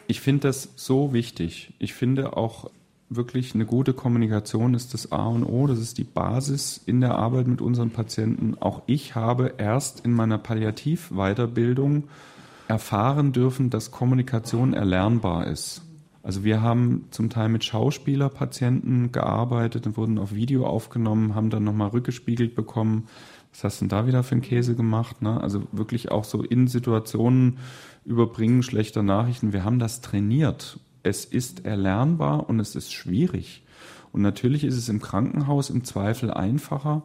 [0.09, 1.71] ich finde das so wichtig.
[1.77, 2.71] Ich finde auch
[3.09, 7.13] wirklich eine gute Kommunikation ist das A und O, das ist die Basis in der
[7.13, 8.55] Arbeit mit unseren Patienten.
[8.59, 12.05] Auch ich habe erst in meiner Palliativweiterbildung
[12.67, 15.83] erfahren dürfen, dass Kommunikation erlernbar ist.
[16.23, 21.63] Also wir haben zum Teil mit Schauspielerpatienten gearbeitet und wurden auf Video aufgenommen, haben dann
[21.63, 23.07] nochmal rückgespiegelt bekommen,
[23.51, 25.21] was hast du denn da wieder für einen Käse gemacht?
[25.21, 25.41] Ne?
[25.41, 27.57] Also wirklich auch so in Situationen
[28.09, 29.53] überbringen schlechter Nachrichten.
[29.53, 33.63] Wir haben das trainiert es ist erlernbar und es ist schwierig.
[34.11, 37.03] Und natürlich ist es im Krankenhaus im Zweifel einfacher.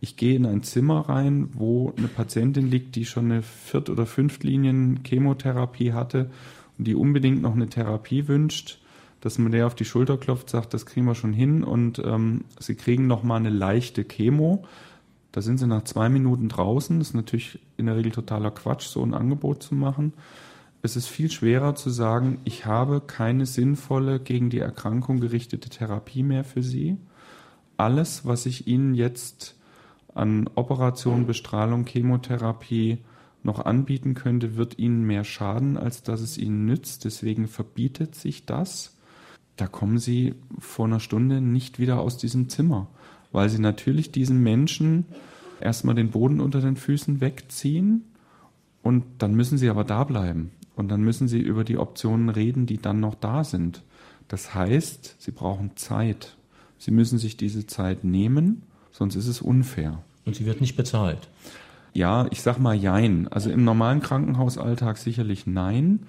[0.00, 4.06] Ich gehe in ein Zimmer rein, wo eine Patientin liegt, die schon eine Viert- oder
[4.06, 6.30] Fünftlinien Chemotherapie hatte
[6.78, 8.78] und die unbedingt noch eine Therapie wünscht,
[9.20, 12.44] dass man der auf die Schulter klopft, sagt, das kriegen wir schon hin und ähm,
[12.58, 14.64] sie kriegen noch mal eine leichte Chemo.
[15.34, 16.98] Da sind sie nach zwei Minuten draußen.
[16.98, 20.12] Das ist natürlich in der Regel totaler Quatsch, so ein Angebot zu machen
[20.84, 26.22] es ist viel schwerer zu sagen, ich habe keine sinnvolle gegen die Erkrankung gerichtete Therapie
[26.22, 26.98] mehr für Sie.
[27.78, 29.56] Alles, was ich Ihnen jetzt
[30.14, 32.98] an Operation, Bestrahlung, Chemotherapie
[33.42, 37.06] noch anbieten könnte, wird Ihnen mehr schaden, als dass es Ihnen nützt.
[37.06, 38.94] Deswegen verbietet sich das.
[39.56, 42.88] Da kommen Sie vor einer Stunde nicht wieder aus diesem Zimmer,
[43.34, 45.04] weil Sie natürlich diesen Menschen
[45.60, 48.04] erstmal den Boden unter den Füßen wegziehen
[48.82, 50.52] und dann müssen Sie aber da bleiben.
[50.76, 53.82] Und dann müssen Sie über die Optionen reden, die dann noch da sind.
[54.28, 56.36] Das heißt, Sie brauchen Zeit.
[56.78, 60.02] Sie müssen sich diese Zeit nehmen, sonst ist es unfair.
[60.24, 61.28] Und sie wird nicht bezahlt.
[61.92, 63.28] Ja, ich sag mal Jein.
[63.28, 66.00] Also im normalen Krankenhausalltag sicherlich nein.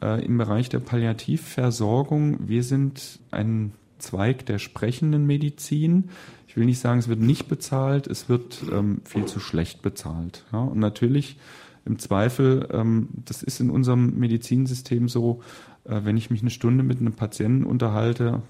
[0.00, 3.72] Äh, Im Bereich der Palliativversorgung, wir sind ein
[4.04, 6.10] Zweig der sprechenden Medizin.
[6.46, 10.44] Ich will nicht sagen, es wird nicht bezahlt, es wird ähm, viel zu schlecht bezahlt.
[10.52, 11.36] Ja, und natürlich
[11.84, 15.40] im Zweifel, ähm, das ist in unserem Medizinsystem so,
[15.84, 18.42] äh, wenn ich mich eine Stunde mit einem Patienten unterhalte,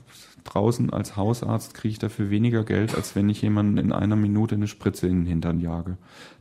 [0.44, 4.54] draußen als Hausarzt kriege ich dafür weniger Geld, als wenn ich jemanden in einer Minute
[4.54, 5.96] eine Spritze in den Hintern jage.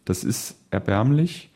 [0.06, 1.52] Das ist erbärmlich,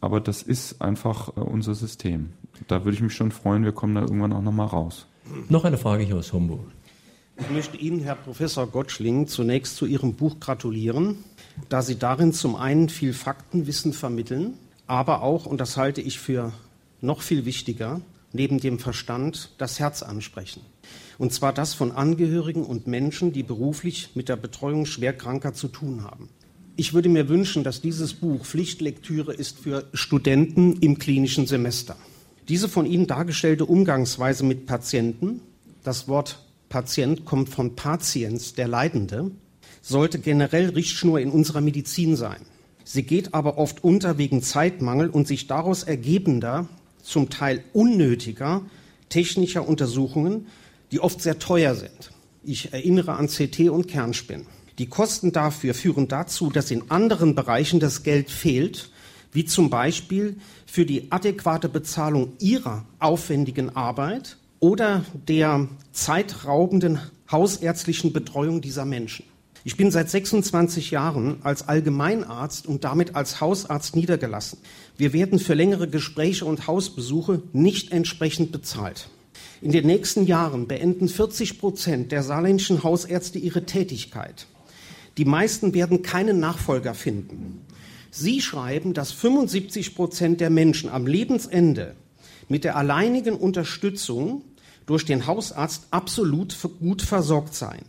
[0.00, 2.30] aber das ist einfach äh, unser System.
[2.68, 5.06] Da würde ich mich schon freuen, wir kommen da irgendwann auch nochmal raus.
[5.48, 6.60] Noch eine Frage hier aus Homburg.
[7.42, 11.16] Ich möchte Ihnen, Herr Professor Gottschling, zunächst zu Ihrem Buch gratulieren,
[11.68, 14.54] da Sie darin zum einen viel Faktenwissen vermitteln,
[14.86, 16.52] aber auch, und das halte ich für
[17.00, 18.00] noch viel wichtiger,
[18.32, 20.60] neben dem Verstand das Herz ansprechen.
[21.18, 26.04] Und zwar das von Angehörigen und Menschen, die beruflich mit der Betreuung Schwerkranker zu tun
[26.04, 26.28] haben.
[26.76, 31.96] Ich würde mir wünschen, dass dieses Buch Pflichtlektüre ist für Studenten im klinischen Semester.
[32.48, 35.40] Diese von Ihnen dargestellte Umgangsweise mit Patienten,
[35.82, 36.38] das Wort
[36.72, 39.30] Patient kommt von Patiens, der Leidende,
[39.82, 42.40] sollte generell Richtschnur in unserer Medizin sein.
[42.82, 46.66] Sie geht aber oft unter wegen Zeitmangel und sich daraus ergebender,
[47.02, 48.62] zum Teil unnötiger
[49.10, 50.46] technischer Untersuchungen,
[50.92, 52.10] die oft sehr teuer sind.
[52.42, 54.46] Ich erinnere an CT und Kernspin.
[54.78, 58.88] Die Kosten dafür führen dazu, dass in anderen Bereichen das Geld fehlt,
[59.30, 68.60] wie zum Beispiel für die adäquate Bezahlung ihrer aufwendigen Arbeit oder der zeitraubenden hausärztlichen Betreuung
[68.60, 69.24] dieser Menschen.
[69.64, 74.60] Ich bin seit 26 Jahren als Allgemeinarzt und damit als Hausarzt niedergelassen.
[74.96, 79.08] Wir werden für längere Gespräche und Hausbesuche nicht entsprechend bezahlt.
[79.60, 84.46] In den nächsten Jahren beenden 40 Prozent der saarländischen Hausärzte ihre Tätigkeit.
[85.18, 87.62] Die meisten werden keinen Nachfolger finden.
[88.12, 91.96] Sie schreiben, dass 75 Prozent der Menschen am Lebensende
[92.48, 94.44] mit der alleinigen Unterstützung
[94.86, 97.84] durch den Hausarzt absolut gut versorgt sein.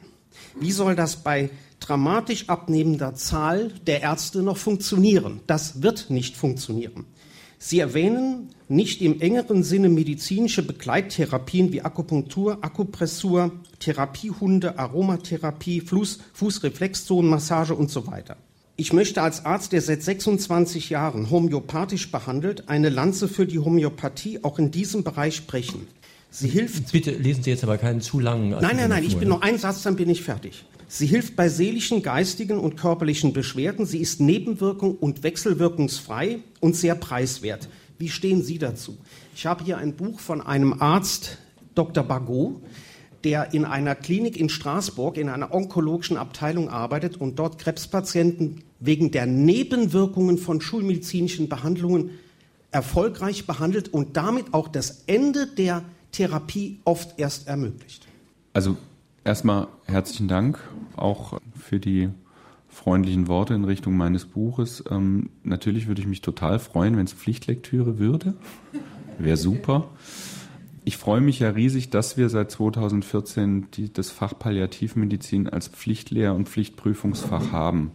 [0.60, 5.42] Wie soll das bei dramatisch abnehmender Zahl der Ärzte noch funktionieren?
[5.48, 7.06] Das wird nicht funktionieren.
[7.58, 17.74] Sie erwähnen nicht im engeren Sinne medizinische Begleittherapien wie Akupunktur, Akupressur, Therapiehunde, Aromatherapie, Fuß, Fußreflexzonenmassage
[17.74, 18.36] und so weiter.
[18.76, 24.44] Ich möchte als Arzt, der seit 26 Jahren homöopathisch behandelt, eine Lanze für die Homöopathie
[24.44, 25.88] auch in diesem Bereich sprechen.
[26.34, 26.92] Sie hilft.
[26.92, 28.50] Bitte lesen Sie jetzt aber keinen zu langen.
[28.50, 30.66] Nein, nein, nein, ich bin noch ein Satz, dann bin ich fertig.
[30.88, 33.86] Sie hilft bei seelischen, geistigen und körperlichen Beschwerden.
[33.86, 37.70] Sie ist nebenwirkung und wechselwirkungsfrei und sehr preiswert.
[38.00, 38.98] Wie stehen Sie dazu?
[39.36, 41.38] Ich habe hier ein Buch von einem Arzt,
[41.76, 42.04] Dr.
[42.04, 42.62] Bagot,
[43.24, 49.12] der in einer Klinik in Straßburg in einer onkologischen Abteilung arbeitet und dort Krebspatienten wegen
[49.12, 52.10] der Nebenwirkungen von schulmedizinischen Behandlungen
[52.72, 58.08] erfolgreich behandelt und damit auch das Ende der Therapie oft erst ermöglicht.
[58.54, 58.78] Also
[59.26, 60.60] Erstmal herzlichen Dank
[60.98, 62.10] auch für die
[62.68, 64.84] freundlichen Worte in Richtung meines Buches.
[64.90, 68.34] Ähm, natürlich würde ich mich total freuen, wenn es Pflichtlektüre würde.
[69.18, 69.90] Wäre super.
[70.84, 76.36] Ich freue mich ja riesig, dass wir seit 2014 die, das Fach Palliativmedizin als Pflichtlehr-
[76.36, 77.92] und Pflichtprüfungsfach haben.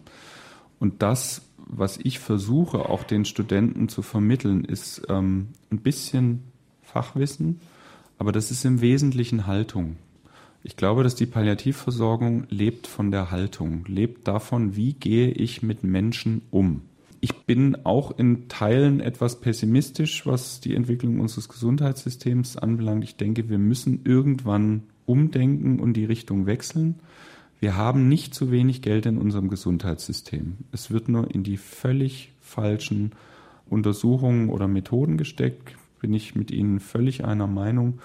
[0.79, 6.45] Und das, was ich versuche, auch den Studenten zu vermitteln, ist ähm, ein bisschen
[6.81, 7.59] Fachwissen,
[8.19, 9.95] aber das ist im Wesentlichen Haltung.
[10.61, 15.83] Ich glaube, dass die Palliativversorgung lebt von der Haltung, lebt davon, wie gehe ich mit
[15.83, 16.81] Menschen um.
[17.21, 23.03] Ich bin auch in Teilen etwas pessimistisch, was die Entwicklung unseres Gesundheitssystems anbelangt.
[23.03, 26.99] Ich denke, wir müssen irgendwann umdenken und die Richtung wechseln.
[27.61, 30.57] Wir haben nicht zu wenig Geld in unserem Gesundheitssystem.
[30.71, 33.11] Es wird nur in die völlig falschen
[33.69, 35.75] Untersuchungen oder Methoden gesteckt.
[35.99, 37.99] Bin ich mit Ihnen völlig einer Meinung.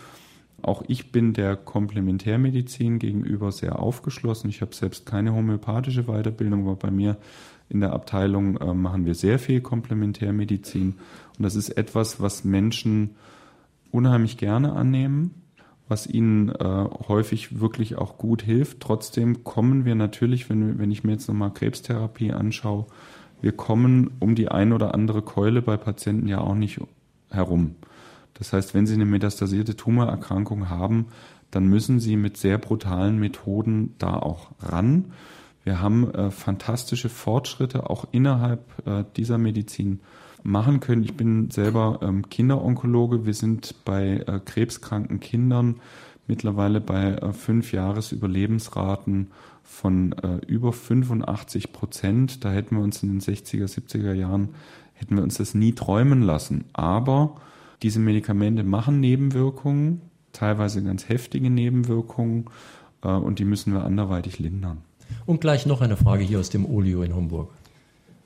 [0.63, 4.49] Auch ich bin der Komplementärmedizin gegenüber sehr aufgeschlossen.
[4.49, 7.19] Ich habe selbst keine homöopathische Weiterbildung, aber bei mir
[7.69, 10.95] in der Abteilung äh, machen wir sehr viel Komplementärmedizin.
[11.37, 13.11] Und das ist etwas, was Menschen
[13.91, 15.43] unheimlich gerne annehmen,
[15.89, 18.81] was ihnen äh, häufig wirklich auch gut hilft.
[18.81, 22.87] Trotzdem kommen wir natürlich, wenn, wenn ich mir jetzt nochmal Krebstherapie anschaue,
[23.41, 26.81] wir kommen um die ein oder andere Keule bei Patienten ja auch nicht
[27.35, 27.77] herum.
[28.35, 31.07] Das heißt, wenn Sie eine metastasierte Tumorerkrankung haben,
[31.51, 35.13] dann müssen Sie mit sehr brutalen Methoden da auch ran.
[35.63, 40.01] Wir haben äh, fantastische Fortschritte auch innerhalb äh, dieser Medizin
[40.43, 41.05] machen können.
[41.05, 43.25] Ich bin selber ähm, Kinderonkologe.
[43.25, 45.77] Wir sind bei äh, krebskranken Kindern
[46.27, 49.31] mittlerweile bei äh, fünf Jahres Überlebensraten
[49.63, 52.45] von äh, über 85 Prozent.
[52.45, 54.51] Da hätten wir uns in den 60er, 70er Jahren,
[55.05, 56.65] hätten wir uns das nie träumen lassen.
[56.73, 57.37] Aber
[57.83, 60.01] diese Medikamente machen Nebenwirkungen,
[60.33, 62.47] teilweise ganz heftige Nebenwirkungen
[63.03, 64.79] äh, und die müssen wir anderweitig lindern.
[65.27, 67.51] Und gleich noch eine Frage hier aus dem Olio in Homburg.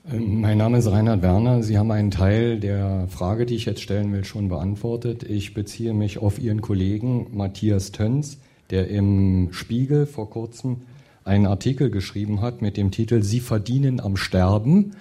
[0.09, 1.63] Ähm, mein Name ist Reinhard Werner.
[1.63, 5.23] Sie haben einen Teil der Frage, die ich jetzt stellen will, schon beantwortet.
[5.23, 8.39] Ich beziehe mich auf Ihren Kollegen Matthias Töns,
[8.69, 10.77] der im Spiegel vor kurzem
[11.25, 14.93] einen Artikel geschrieben hat mit dem Titel Sie verdienen am Sterben.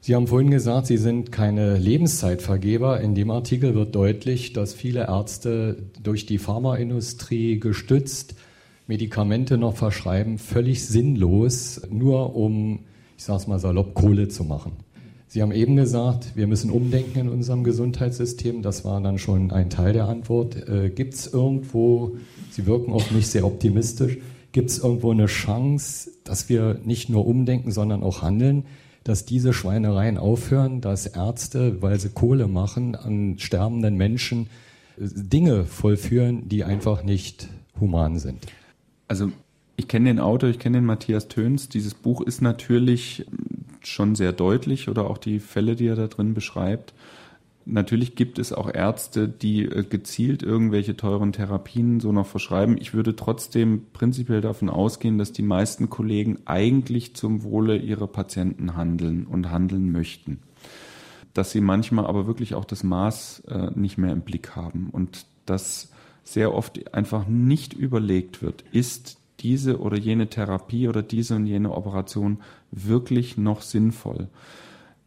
[0.00, 3.00] Sie haben vorhin gesagt, Sie sind keine Lebenszeitvergeber.
[3.00, 8.36] In dem Artikel wird deutlich, dass viele Ärzte durch die Pharmaindustrie gestützt
[8.88, 12.80] Medikamente noch verschreiben, völlig sinnlos, nur um,
[13.16, 14.72] ich sage es mal salopp, Kohle zu machen.
[15.26, 18.62] Sie haben eben gesagt, wir müssen umdenken in unserem Gesundheitssystem.
[18.62, 20.68] Das war dann schon ein Teil der Antwort.
[20.68, 22.16] Äh, Gibt es irgendwo,
[22.50, 24.18] Sie wirken auf mich sehr optimistisch,
[24.52, 28.64] gibt es irgendwo eine Chance, dass wir nicht nur umdenken, sondern auch handeln?
[29.06, 34.48] Dass diese Schweinereien aufhören, dass Ärzte, weil sie Kohle machen, an sterbenden Menschen
[34.98, 38.46] äh, Dinge vollführen, die einfach nicht human sind.
[39.06, 39.30] Also
[39.76, 41.68] ich kenne den Autor, ich kenne den Matthias Töns.
[41.68, 43.26] Dieses Buch ist natürlich
[43.82, 46.92] schon sehr deutlich oder auch die Fälle, die er da drin beschreibt.
[47.68, 52.78] Natürlich gibt es auch Ärzte, die äh, gezielt irgendwelche teuren Therapien so noch verschreiben.
[52.80, 58.76] Ich würde trotzdem prinzipiell davon ausgehen, dass die meisten Kollegen eigentlich zum Wohle ihrer Patienten
[58.76, 60.38] handeln und handeln möchten.
[61.34, 65.26] Dass sie manchmal aber wirklich auch das Maß äh, nicht mehr im Blick haben und
[65.44, 65.90] dass
[66.22, 71.72] sehr oft einfach nicht überlegt wird, ist diese oder jene Therapie oder diese und jene
[71.72, 72.38] Operation
[72.70, 74.28] wirklich noch sinnvoll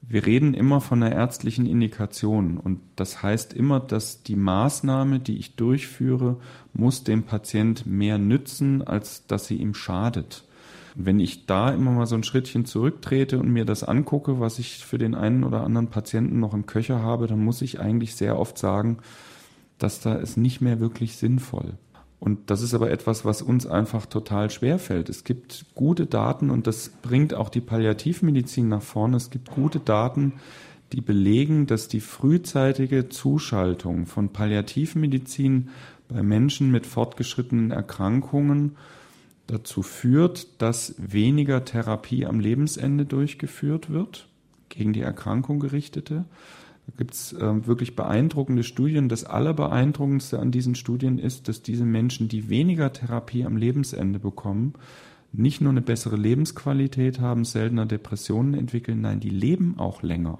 [0.01, 5.37] wir reden immer von einer ärztlichen Indikation und das heißt immer, dass die Maßnahme, die
[5.37, 6.37] ich durchführe,
[6.73, 10.45] muss dem Patient mehr nützen, als dass sie ihm schadet.
[10.95, 14.83] Wenn ich da immer mal so ein Schrittchen zurücktrete und mir das angucke, was ich
[14.83, 18.39] für den einen oder anderen Patienten noch im Köcher habe, dann muss ich eigentlich sehr
[18.39, 18.97] oft sagen,
[19.77, 21.73] dass da ist nicht mehr wirklich sinnvoll.
[22.19, 25.07] Und das ist aber etwas, was uns einfach total schwer fällt.
[25.07, 29.17] Es gibt gute Daten und das bringt auch die Palliativmedizin nach vorne.
[29.17, 30.33] Es gibt gute Daten,
[30.91, 35.69] die belegen, dass die frühzeitige Zuschaltung von Palliativmedizin
[36.09, 38.75] bei Menschen mit fortgeschrittenen Erkrankungen
[39.47, 44.27] dazu führt, dass weniger Therapie am Lebensende durchgeführt wird,
[44.69, 46.25] gegen die Erkrankung gerichtete.
[46.89, 49.09] Da gibt es äh, wirklich beeindruckende Studien.
[49.09, 54.73] Das Allerbeeindruckendste an diesen Studien ist, dass diese Menschen, die weniger Therapie am Lebensende bekommen,
[55.31, 60.39] nicht nur eine bessere Lebensqualität haben, seltener Depressionen entwickeln, nein, die leben auch länger.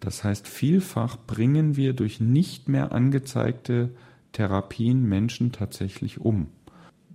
[0.00, 3.90] Das heißt, vielfach bringen wir durch nicht mehr angezeigte
[4.32, 6.46] Therapien Menschen tatsächlich um.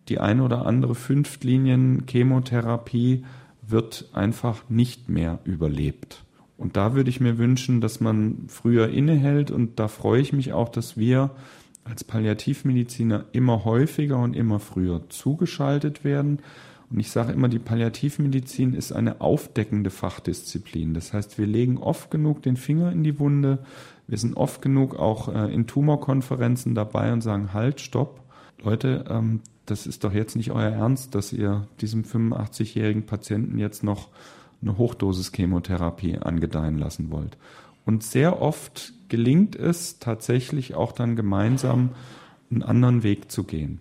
[0.09, 3.25] Die eine oder andere Fünftlinien-Chemotherapie
[3.63, 6.23] wird einfach nicht mehr überlebt.
[6.57, 10.53] Und da würde ich mir wünschen, dass man früher innehält und da freue ich mich
[10.53, 11.31] auch, dass wir
[11.83, 16.39] als Palliativmediziner immer häufiger und immer früher zugeschaltet werden.
[16.89, 20.93] Und ich sage immer, die Palliativmedizin ist eine aufdeckende Fachdisziplin.
[20.93, 23.59] Das heißt, wir legen oft genug den Finger in die Wunde,
[24.07, 28.21] wir sind oft genug auch äh, in Tumorkonferenzen dabei und sagen, halt, stopp.
[28.63, 33.83] Leute, ähm, das ist doch jetzt nicht euer Ernst, dass ihr diesem 85-jährigen Patienten jetzt
[33.83, 34.07] noch
[34.61, 37.37] eine Hochdosis Chemotherapie angedeihen lassen wollt.
[37.85, 41.91] Und sehr oft gelingt es tatsächlich auch dann gemeinsam
[42.51, 43.79] einen anderen Weg zu gehen.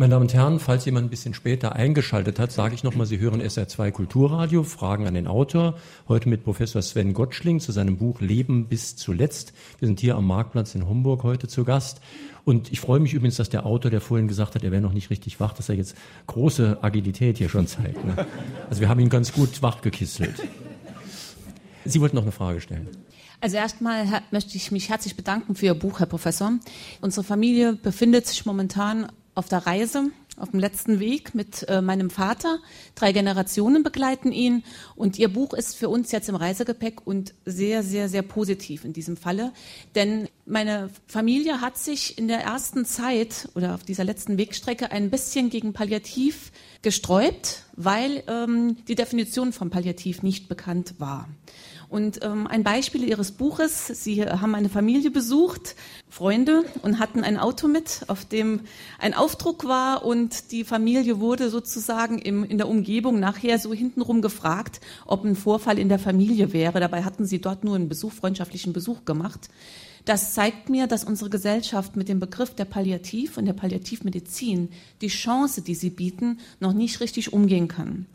[0.00, 3.18] Meine Damen und Herren, falls jemand ein bisschen später eingeschaltet hat, sage ich nochmal, Sie
[3.18, 5.76] hören SR2 Kulturradio, Fragen an den Autor.
[6.08, 9.52] Heute mit Professor Sven Gottschling zu seinem Buch Leben bis zuletzt.
[9.78, 12.00] Wir sind hier am Marktplatz in Homburg heute zu Gast.
[12.46, 14.94] Und ich freue mich übrigens, dass der Autor, der vorhin gesagt hat, er wäre noch
[14.94, 15.94] nicht richtig wach, dass er jetzt
[16.28, 18.02] große Agilität hier schon zeigt.
[18.02, 18.26] Ne?
[18.70, 20.48] Also wir haben ihn ganz gut wachgekisselt.
[21.84, 22.88] Sie wollten noch eine Frage stellen.
[23.42, 26.52] Also erstmal möchte ich mich herzlich bedanken für Ihr Buch, Herr Professor.
[27.02, 29.10] Unsere Familie befindet sich momentan
[29.40, 32.58] auf der Reise, auf dem letzten Weg mit äh, meinem Vater.
[32.94, 34.64] Drei Generationen begleiten ihn
[34.96, 38.92] und ihr Buch ist für uns jetzt im Reisegepäck und sehr, sehr, sehr positiv in
[38.92, 39.52] diesem Falle.
[39.94, 45.08] Denn meine Familie hat sich in der ersten Zeit oder auf dieser letzten Wegstrecke ein
[45.08, 51.30] bisschen gegen Palliativ gesträubt, weil ähm, die Definition von Palliativ nicht bekannt war.
[51.90, 55.74] Und ähm, ein Beispiel Ihres Buches, Sie haben eine Familie besucht,
[56.08, 58.60] Freunde, und hatten ein Auto mit, auf dem
[59.00, 64.22] ein Aufdruck war und die Familie wurde sozusagen im, in der Umgebung nachher so hintenrum
[64.22, 66.78] gefragt, ob ein Vorfall in der Familie wäre.
[66.78, 69.48] Dabei hatten Sie dort nur einen Besuch, freundschaftlichen Besuch gemacht.
[70.04, 74.70] Das zeigt mir, dass unsere Gesellschaft mit dem Begriff der Palliativ und der Palliativmedizin
[75.02, 78.06] die Chance, die sie bieten, noch nicht richtig umgehen kann.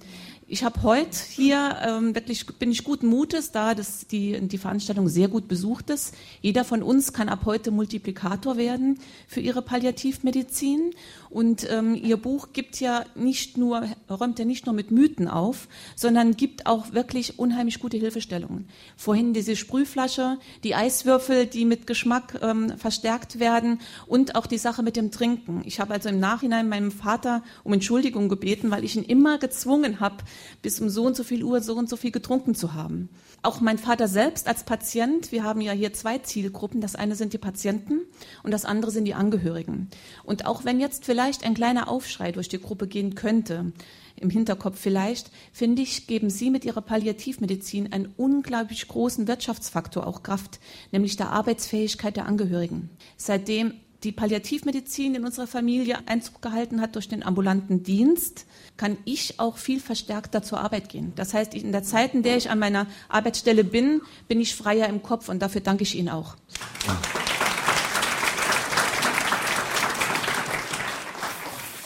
[0.48, 5.08] Ich habe heute hier ähm, wirklich bin ich guten Mutes, da dass die die Veranstaltung
[5.08, 6.14] sehr gut besucht ist.
[6.40, 10.92] Jeder von uns kann ab heute Multiplikator werden für ihre Palliativmedizin
[11.32, 15.68] und ähm, ihr Buch gibt ja nicht nur räumt ja nicht nur mit Mythen auf,
[15.96, 18.70] sondern gibt auch wirklich unheimlich gute Hilfestellungen.
[18.98, 24.84] Vorhin diese Sprühflasche, die Eiswürfel, die mit Geschmack ähm, verstärkt werden und auch die Sache
[24.84, 25.64] mit dem Trinken.
[25.66, 30.00] Ich habe also im Nachhinein meinem Vater um Entschuldigung gebeten, weil ich ihn immer gezwungen
[30.00, 30.18] habe
[30.62, 33.10] bis um so und so viel Uhr so und so viel getrunken zu haben.
[33.42, 36.82] Auch mein Vater selbst als Patient, wir haben ja hier zwei Zielgruppen.
[36.82, 38.02] Das eine sind die Patienten
[38.44, 39.90] und das andere sind die Angehörigen.
[40.24, 43.72] Und auch wenn jetzt vielleicht ein kleiner Aufschrei durch die Gruppe gehen könnte,
[44.18, 50.24] im Hinterkopf vielleicht, finde ich, geben Sie mit Ihrer Palliativmedizin einen unglaublich großen Wirtschaftsfaktor auch
[50.24, 50.60] Kraft,
[50.92, 52.90] nämlich der Arbeitsfähigkeit der Angehörigen.
[53.18, 58.46] Seitdem die Palliativmedizin in unserer Familie Einzug gehalten hat durch den ambulanten Dienst,
[58.78, 61.14] kann ich auch viel verstärkter zur Arbeit gehen.
[61.16, 64.88] Das heißt, in der Zeit, in der ich an meiner Arbeitsstelle bin, bin ich freier
[64.88, 66.36] im Kopf und dafür danke ich Ihnen auch.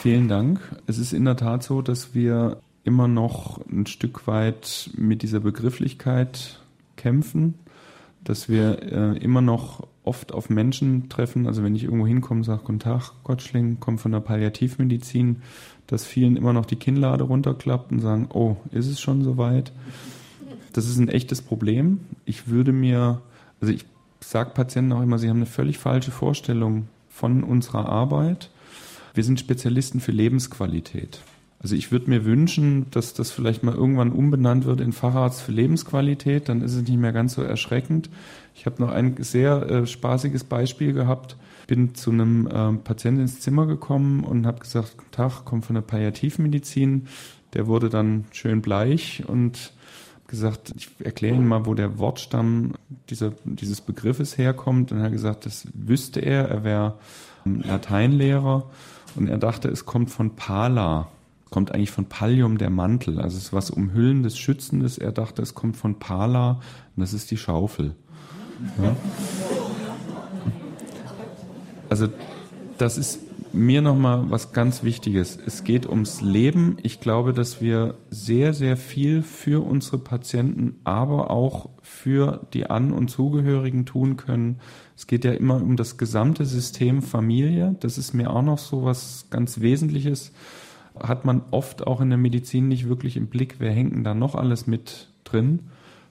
[0.01, 0.61] Vielen Dank.
[0.87, 5.41] Es ist in der Tat so, dass wir immer noch ein Stück weit mit dieser
[5.41, 6.59] Begrifflichkeit
[6.95, 7.55] kämpfen,
[8.23, 11.47] dass wir äh, immer noch oft auf Menschen treffen.
[11.47, 15.41] Also wenn ich irgendwo hinkomme, sage Guten Tag, Gottschling, komme von der Palliativmedizin,
[15.87, 19.71] dass vielen immer noch die Kinnlade runterklappt und sagen, oh, ist es schon soweit?
[20.73, 22.01] Das ist ein echtes Problem.
[22.25, 23.21] Ich würde mir,
[23.59, 23.85] also ich
[24.19, 28.49] sage Patienten auch immer, sie haben eine völlig falsche Vorstellung von unserer Arbeit.
[29.13, 31.21] Wir sind Spezialisten für Lebensqualität.
[31.61, 35.51] Also ich würde mir wünschen, dass das vielleicht mal irgendwann umbenannt wird in Facharzt für
[35.51, 38.09] Lebensqualität, dann ist es nicht mehr ganz so erschreckend.
[38.59, 41.37] Ich habe noch ein sehr äh, spaßiges Beispiel gehabt
[41.69, 45.83] bin zu einem äh, Patienten ins Zimmer gekommen und habe gesagt, Tag, komme von der
[45.83, 47.07] Palliativmedizin.
[47.53, 49.71] Der wurde dann schön bleich und
[50.27, 52.73] gesagt, ich erkläre Ihnen mal, wo der Wortstamm
[53.09, 54.91] dieser, dieses Begriffes herkommt.
[54.91, 56.95] Und er hat gesagt, das wüsste er, er wäre
[57.45, 58.67] Lateinlehrer
[59.15, 61.07] und er dachte, es kommt von Pala.
[61.51, 63.19] kommt eigentlich von Pallium, der Mantel.
[63.19, 64.97] Also es ist was Umhüllendes, Schützendes.
[64.97, 66.61] Er dachte, es kommt von Pala
[66.95, 67.95] und das ist die Schaufel.
[68.81, 68.95] Ja?
[71.89, 72.07] Also
[72.77, 73.19] das ist
[73.51, 75.37] mir nochmal was ganz Wichtiges.
[75.43, 76.77] Es geht ums Leben.
[76.83, 82.91] Ich glaube, dass wir sehr, sehr viel für unsere Patienten, aber auch für die An-
[82.91, 84.59] und Zugehörigen tun können.
[84.95, 87.75] Es geht ja immer um das gesamte System Familie.
[87.79, 90.31] Das ist mir auch noch so was ganz Wesentliches.
[90.99, 94.13] Hat man oft auch in der Medizin nicht wirklich im Blick, wer hängt denn da
[94.13, 95.61] noch alles mit drin.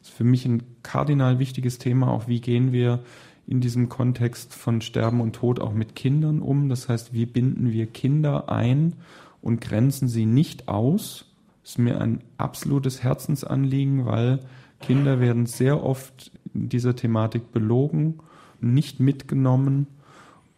[0.08, 3.00] Ist für mich ein kardinal wichtiges Thema, auch wie gehen wir
[3.46, 6.70] in diesem Kontext von Sterben und Tod auch mit Kindern um.
[6.70, 8.94] Das heißt, wie binden wir Kinder ein
[9.42, 11.26] und grenzen sie nicht aus?
[11.62, 14.40] Das ist mir ein absolutes Herzensanliegen, weil
[14.80, 18.20] Kinder werden sehr oft in dieser Thematik belogen,
[18.60, 19.88] nicht mitgenommen.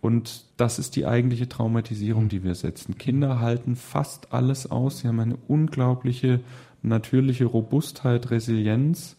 [0.01, 2.99] Und das ist die eigentliche Traumatisierung, die wir setzen.
[2.99, 4.99] Kinder halten fast alles aus.
[4.99, 6.41] Sie haben eine unglaubliche
[6.83, 9.17] natürliche Robustheit, Resilienz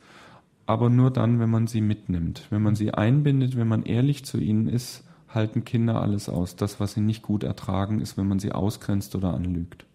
[0.71, 2.47] aber nur dann, wenn man sie mitnimmt.
[2.49, 6.55] Wenn man sie einbindet, wenn man ehrlich zu ihnen ist, halten Kinder alles aus.
[6.55, 9.85] Das, was sie nicht gut ertragen, ist, wenn man sie ausgrenzt oder anlügt.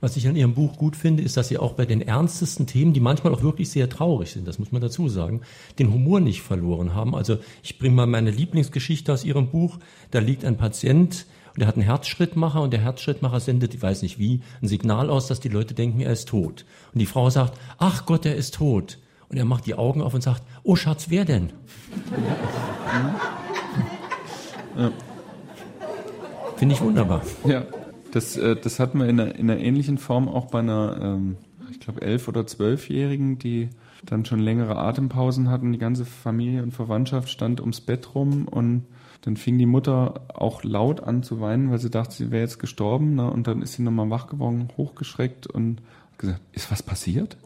[0.00, 2.92] Was ich an Ihrem Buch gut finde, ist, dass Sie auch bei den ernstesten Themen,
[2.92, 5.40] die manchmal auch wirklich sehr traurig sind, das muss man dazu sagen,
[5.78, 7.14] den Humor nicht verloren haben.
[7.14, 9.78] Also ich bringe mal meine Lieblingsgeschichte aus Ihrem Buch.
[10.10, 14.02] Da liegt ein Patient und der hat einen Herzschrittmacher und der Herzschrittmacher sendet, ich weiß
[14.02, 16.66] nicht wie, ein Signal aus, dass die Leute denken, er ist tot.
[16.92, 18.98] Und die Frau sagt, ach Gott, er ist tot.
[19.28, 21.52] Und er macht die Augen auf und sagt, oh Schatz, wer denn?
[24.78, 24.92] Ja.
[26.56, 27.22] Finde ich wunderbar.
[27.44, 27.64] Ja,
[28.12, 31.36] das, äh, das hatten wir in einer, in einer ähnlichen Form auch bei einer, ähm,
[31.70, 33.68] ich glaube, elf- oder zwölfjährigen, die
[34.04, 35.72] dann schon längere Atempausen hatten.
[35.72, 38.84] Die ganze Familie und Verwandtschaft stand ums Bett rum und
[39.22, 42.58] dann fing die Mutter auch laut an zu weinen, weil sie dachte, sie wäre jetzt
[42.58, 43.16] gestorben.
[43.16, 43.28] Ne?
[43.30, 45.82] Und dann ist sie nochmal wach geworden, hochgeschreckt und
[46.16, 47.36] gesagt, ist was passiert?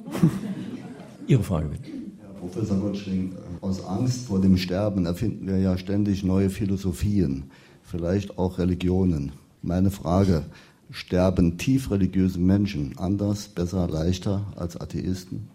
[1.30, 1.88] Ihre Frage bitte.
[2.22, 7.52] Herr Professor Gottschling, aus Angst vor dem Sterben erfinden wir ja ständig neue Philosophien,
[7.84, 9.30] vielleicht auch Religionen.
[9.62, 10.46] Meine Frage,
[10.90, 15.48] sterben tief religiöse Menschen anders, besser, leichter als Atheisten?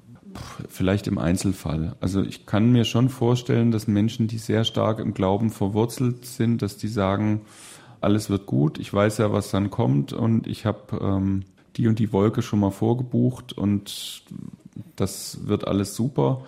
[0.69, 1.97] Vielleicht im Einzelfall.
[1.99, 6.61] Also ich kann mir schon vorstellen, dass Menschen, die sehr stark im Glauben verwurzelt sind,
[6.61, 7.41] dass die sagen,
[7.99, 11.43] alles wird gut, ich weiß ja, was dann kommt und ich habe ähm,
[11.75, 14.23] die und die Wolke schon mal vorgebucht und
[14.95, 16.45] das wird alles super,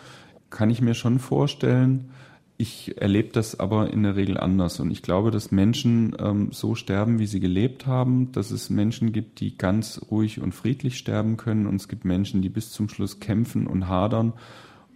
[0.50, 2.12] kann ich mir schon vorstellen.
[2.60, 4.80] Ich erlebe das aber in der Regel anders.
[4.80, 9.12] Und ich glaube, dass Menschen ähm, so sterben, wie sie gelebt haben, dass es Menschen
[9.12, 11.68] gibt, die ganz ruhig und friedlich sterben können.
[11.68, 14.34] Und es gibt Menschen, die bis zum Schluss kämpfen und hadern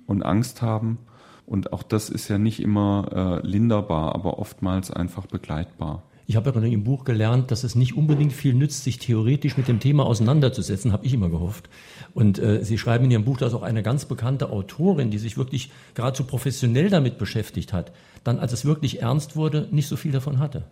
[0.08, 0.98] und Angst haben.
[1.46, 6.04] Und auch das ist ja nicht immer äh, linderbar, aber oftmals einfach begleitbar.
[6.32, 9.58] Ich habe ja in Ihrem Buch gelernt, dass es nicht unbedingt viel nützt, sich theoretisch
[9.58, 11.70] mit dem Thema auseinanderzusetzen, habe ich immer gehofft.
[12.14, 15.36] Und äh, Sie schreiben in Ihrem Buch, dass auch eine ganz bekannte Autorin, die sich
[15.36, 17.92] wirklich geradezu professionell damit beschäftigt hat,
[18.24, 20.64] dann, als es wirklich ernst wurde, nicht so viel davon hatte.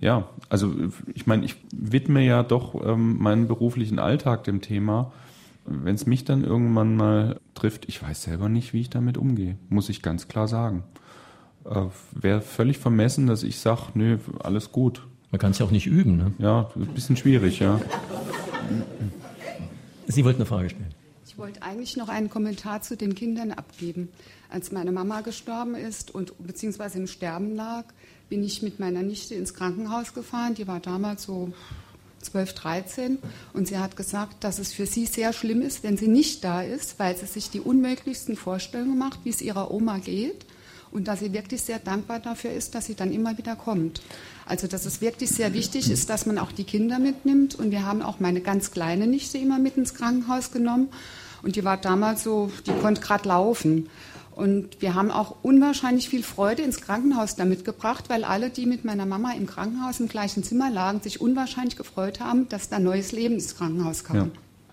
[0.00, 0.72] Ja, also
[1.12, 5.10] ich meine, ich widme ja doch ähm, meinen beruflichen Alltag dem Thema.
[5.66, 9.56] Wenn es mich dann irgendwann mal trifft, ich weiß selber nicht, wie ich damit umgehe,
[9.70, 10.84] muss ich ganz klar sagen.
[11.64, 15.06] Äh, Wäre völlig vermessen, dass ich sage, nö, alles gut.
[15.30, 16.32] Man kann es ja auch nicht üben, ne?
[16.38, 17.80] Ja, ein bisschen schwierig, ja.
[20.08, 20.94] Sie wollten eine Frage stellen.
[21.26, 24.08] Ich wollte eigentlich noch einen Kommentar zu den Kindern abgeben.
[24.48, 27.84] Als meine Mama gestorben ist und beziehungsweise im Sterben lag,
[28.28, 30.54] bin ich mit meiner Nichte ins Krankenhaus gefahren.
[30.54, 31.52] Die war damals so
[32.22, 33.18] 12, 13
[33.52, 36.62] und sie hat gesagt, dass es für sie sehr schlimm ist, wenn sie nicht da
[36.62, 40.44] ist, weil sie sich die unmöglichsten Vorstellungen macht, wie es ihrer Oma geht
[40.92, 44.02] und dass sie wirklich sehr dankbar dafür ist, dass sie dann immer wieder kommt.
[44.46, 47.86] Also dass es wirklich sehr wichtig ist, dass man auch die Kinder mitnimmt und wir
[47.86, 50.88] haben auch meine ganz kleine Nichte immer mit ins Krankenhaus genommen
[51.42, 53.88] und die war damals so, die konnte gerade laufen.
[54.32, 58.84] Und wir haben auch unwahrscheinlich viel Freude ins Krankenhaus damit gebracht, weil alle, die mit
[58.84, 63.12] meiner Mama im Krankenhaus im gleichen Zimmer lagen, sich unwahrscheinlich gefreut haben, dass da neues
[63.12, 64.16] Leben ins Krankenhaus kam.
[64.16, 64.28] Ja.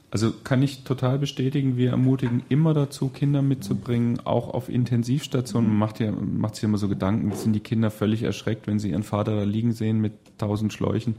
[0.10, 5.70] Also kann ich total bestätigen, wir ermutigen immer dazu, Kinder mitzubringen, auch auf Intensivstationen.
[5.70, 8.92] Man macht, ja, macht sich immer so Gedanken, sind die Kinder völlig erschreckt, wenn sie
[8.92, 11.16] ihren Vater da liegen sehen mit tausend Schläuchen.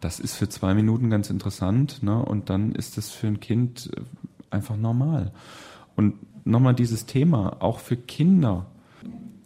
[0.00, 2.22] Das ist für zwei Minuten ganz interessant ne?
[2.24, 3.90] und dann ist das für ein Kind
[4.50, 5.30] einfach normal.
[5.94, 6.14] Und
[6.44, 8.66] nochmal dieses Thema, auch für Kinder.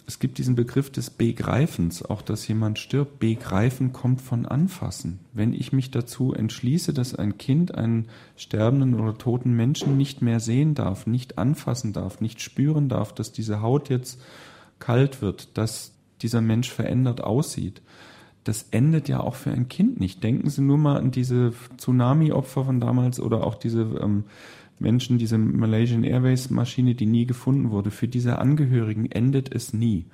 [0.09, 3.19] Es gibt diesen Begriff des Begreifens, auch dass jemand stirbt.
[3.19, 5.21] Begreifen kommt von Anfassen.
[5.35, 10.41] Wenn ich mich dazu entschließe, dass ein Kind einen sterbenden oder toten Menschen nicht mehr
[10.41, 14.19] sehen darf, nicht anfassen darf, nicht spüren darf, dass diese Haut jetzt
[14.79, 15.93] kalt wird, dass
[16.23, 17.83] dieser Mensch verändert aussieht,
[18.45, 20.25] das endet ja auch für ein Kind nicht.
[20.25, 24.25] Denken Sie nur mal an diese Tsunami-Opfer von damals oder auch diese ähm,
[24.79, 27.91] Menschen, diese Malaysian Airways-Maschine, die nie gefunden wurde.
[27.91, 30.07] Für diese Angehörigen endet es nie,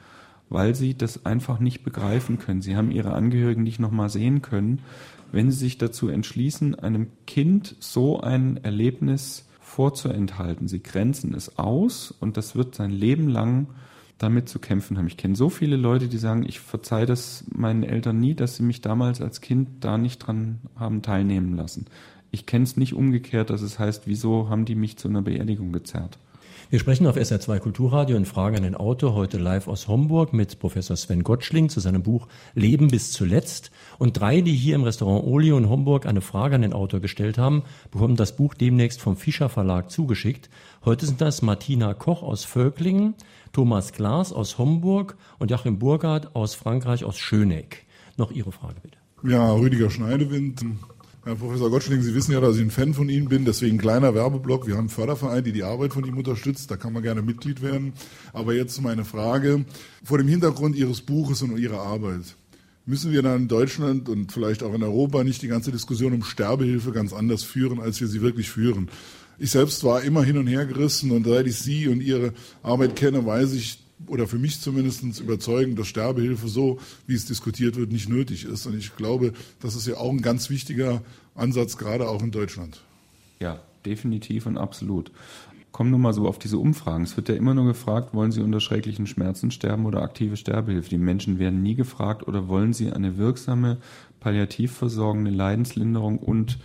[0.48, 2.62] weil sie das einfach nicht begreifen können.
[2.62, 4.80] Sie haben ihre Angehörigen nicht nochmal sehen können.
[5.32, 12.12] Wenn sie sich dazu entschließen, einem Kind so ein Erlebnis vorzuenthalten, sie grenzen es aus
[12.12, 13.66] und das wird sein Leben lang
[14.18, 15.08] damit zu kämpfen haben.
[15.08, 18.62] Ich kenne so viele Leute, die sagen, ich verzeihe das meinen Eltern nie, dass sie
[18.62, 21.86] mich damals als Kind da nicht dran haben teilnehmen lassen.
[22.34, 25.70] Ich kenne es nicht umgekehrt, dass es heißt, wieso haben die mich zu einer Beerdigung
[25.70, 26.18] gezerrt?
[26.68, 30.58] Wir sprechen auf SR2 Kulturradio in Frage an den Autor heute live aus Homburg mit
[30.58, 32.26] Professor Sven Gottschling zu seinem Buch
[32.56, 33.70] Leben bis zuletzt.
[34.00, 37.38] Und drei, die hier im Restaurant Olio in Homburg eine Frage an den Autor gestellt
[37.38, 37.62] haben,
[37.92, 40.50] bekommen das Buch demnächst vom Fischer Verlag zugeschickt.
[40.84, 43.14] Heute sind das Martina Koch aus Völklingen,
[43.52, 47.86] Thomas Glas aus Homburg und Joachim Burgard aus Frankreich aus Schöneck.
[48.16, 48.98] Noch Ihre Frage bitte.
[49.22, 50.64] Ja, Rüdiger Schneidewind.
[51.24, 54.14] Herr Professor Gottschling, Sie wissen ja, dass ich ein Fan von Ihnen bin, deswegen kleiner
[54.14, 54.66] Werbeblock.
[54.66, 57.62] Wir haben einen Förderverein, der die Arbeit von ihm unterstützt, da kann man gerne Mitglied
[57.62, 57.94] werden.
[58.34, 59.64] Aber jetzt meine Frage,
[60.04, 62.36] vor dem Hintergrund Ihres Buches und Ihrer Arbeit,
[62.84, 66.22] müssen wir dann in Deutschland und vielleicht auch in Europa nicht die ganze Diskussion um
[66.22, 68.90] Sterbehilfe ganz anders führen, als wir sie wirklich führen?
[69.38, 72.96] Ich selbst war immer hin und her gerissen und seit ich Sie und Ihre Arbeit
[72.96, 77.92] kenne, weiß ich, oder für mich zumindest überzeugen, dass Sterbehilfe so, wie es diskutiert wird,
[77.92, 78.66] nicht nötig ist.
[78.66, 81.02] Und ich glaube, das ist ja auch ein ganz wichtiger
[81.34, 82.82] Ansatz, gerade auch in Deutschland.
[83.40, 85.10] Ja, definitiv und absolut.
[85.72, 87.02] Kommen nur mal so auf diese Umfragen.
[87.02, 90.90] Es wird ja immer nur gefragt, wollen Sie unter schrecklichen Schmerzen sterben oder aktive Sterbehilfe?
[90.90, 93.78] Die Menschen werden nie gefragt, oder wollen Sie eine wirksame
[94.20, 96.58] Palliativversorgung, eine Leidenslinderung und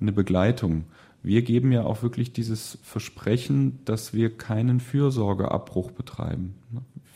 [0.00, 0.84] eine Begleitung?
[1.26, 6.54] Wir geben ja auch wirklich dieses Versprechen, dass wir keinen Fürsorgeabbruch betreiben.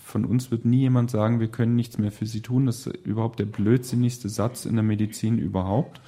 [0.03, 2.67] Von uns wird nie jemand sagen, wir können nichts mehr für sie tun.
[2.67, 6.01] Das ist überhaupt der blödsinnigste Satz in der Medizin überhaupt.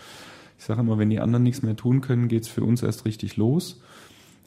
[0.59, 3.05] Ich sage immer, wenn die anderen nichts mehr tun können, geht es für uns erst
[3.05, 3.81] richtig los.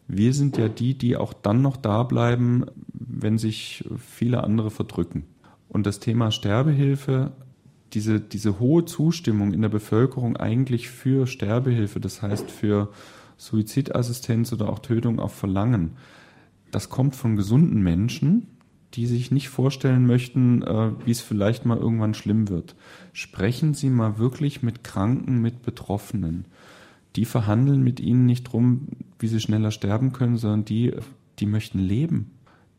[0.09, 5.23] Wir sind ja die, die auch dann noch da bleiben, wenn sich viele andere verdrücken.
[5.69, 7.31] Und das Thema Sterbehilfe,
[7.93, 12.89] diese, diese hohe Zustimmung in der Bevölkerung eigentlich für Sterbehilfe, das heißt für
[13.37, 15.91] Suizidassistenz oder auch Tötung auf Verlangen.
[16.71, 18.47] Das kommt von gesunden Menschen,
[18.93, 22.75] die sich nicht vorstellen möchten, äh, wie es vielleicht mal irgendwann schlimm wird.
[23.13, 26.45] Sprechen Sie mal wirklich mit Kranken, mit Betroffenen.
[27.15, 28.87] Die verhandeln mit Ihnen nicht drum,
[29.19, 30.93] wie sie schneller sterben können, sondern die,
[31.39, 32.31] die möchten leben.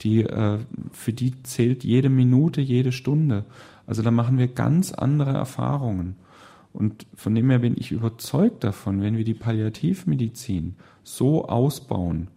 [0.03, 0.59] Die, äh,
[0.93, 3.45] für die zählt jede Minute, jede Stunde.
[3.87, 6.17] Also da machen wir ganz andere Erfahrungen.
[6.77, 12.29] Und von dem her bin ich überzeugt davon, wenn wir die Palliativmedizin so ausbauen,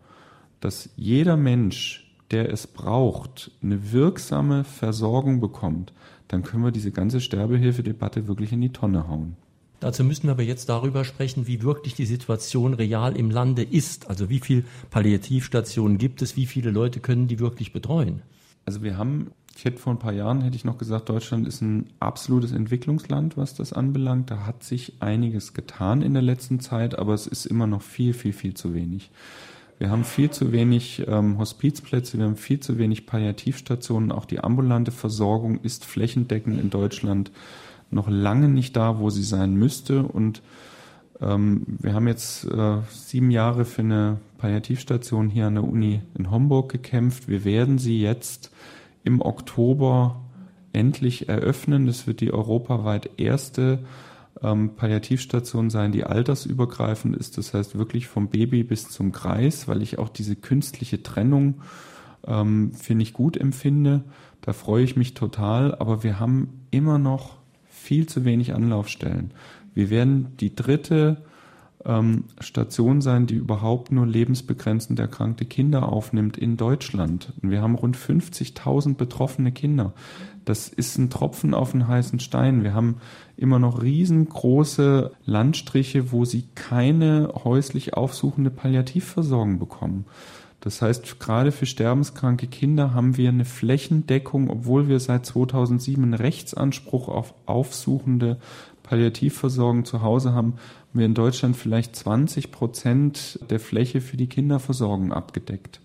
[0.61, 5.91] dass jeder Mensch, der es braucht, eine wirksame Versorgung bekommt,
[6.29, 9.35] dann können wir diese ganze Sterbehilfedebatte wirklich in die Tonne hauen.
[9.81, 14.09] Dazu müssen wir aber jetzt darüber sprechen, wie wirklich die Situation real im Lande ist.
[14.09, 18.21] Also wie viele Palliativstationen gibt es, wie viele Leute können die wirklich betreuen?
[18.65, 21.59] Also wir haben ich hätte vor ein paar Jahren hätte ich noch gesagt, Deutschland ist
[21.59, 24.31] ein absolutes Entwicklungsland, was das anbelangt.
[24.31, 28.13] Da hat sich einiges getan in der letzten Zeit, aber es ist immer noch viel,
[28.13, 29.11] viel, viel zu wenig.
[29.77, 34.13] Wir haben viel zu wenig ähm, Hospizplätze, wir haben viel zu wenig Palliativstationen.
[34.13, 37.29] Auch die ambulante Versorgung ist flächendeckend in Deutschland
[37.91, 40.03] noch lange nicht da, wo sie sein müsste.
[40.03, 40.41] Und
[41.19, 46.31] ähm, wir haben jetzt äh, sieben Jahre für eine Palliativstation hier an der Uni in
[46.31, 47.27] Homburg gekämpft.
[47.27, 48.51] Wir werden sie jetzt
[49.09, 50.21] im Oktober
[50.71, 51.87] endlich eröffnen.
[51.87, 53.79] Das wird die europaweit erste
[54.43, 57.39] ähm, Palliativstation sein, die altersübergreifend ist.
[57.39, 61.61] Das heißt wirklich vom Baby bis zum Kreis, weil ich auch diese künstliche Trennung
[62.27, 64.03] ähm, finde ich gut empfinde.
[64.41, 65.73] Da freue ich mich total.
[65.75, 67.37] Aber wir haben immer noch
[67.67, 69.31] viel zu wenig Anlaufstellen.
[69.73, 71.23] Wir werden die dritte
[71.85, 77.33] ähm, Station sein, die überhaupt nur lebensbegrenzend erkrankte Kinder aufnimmt in Deutschland.
[77.41, 79.93] Und wir haben rund 50.000 betroffene Kinder.
[80.45, 82.63] Das ist ein Tropfen auf einen heißen Stein.
[82.63, 82.97] Wir haben
[83.37, 90.05] immer noch riesengroße Landstriche, wo sie keine häuslich aufsuchende Palliativversorgung bekommen.
[90.61, 96.13] Das heißt, gerade für sterbenskranke Kinder haben wir eine Flächendeckung, obwohl wir seit 2007 einen
[96.13, 98.37] Rechtsanspruch auf aufsuchende
[98.83, 100.55] Palliativversorgung zu Hause haben,
[100.93, 105.81] wir in Deutschland vielleicht 20 Prozent der Fläche für die Kinderversorgung abgedeckt.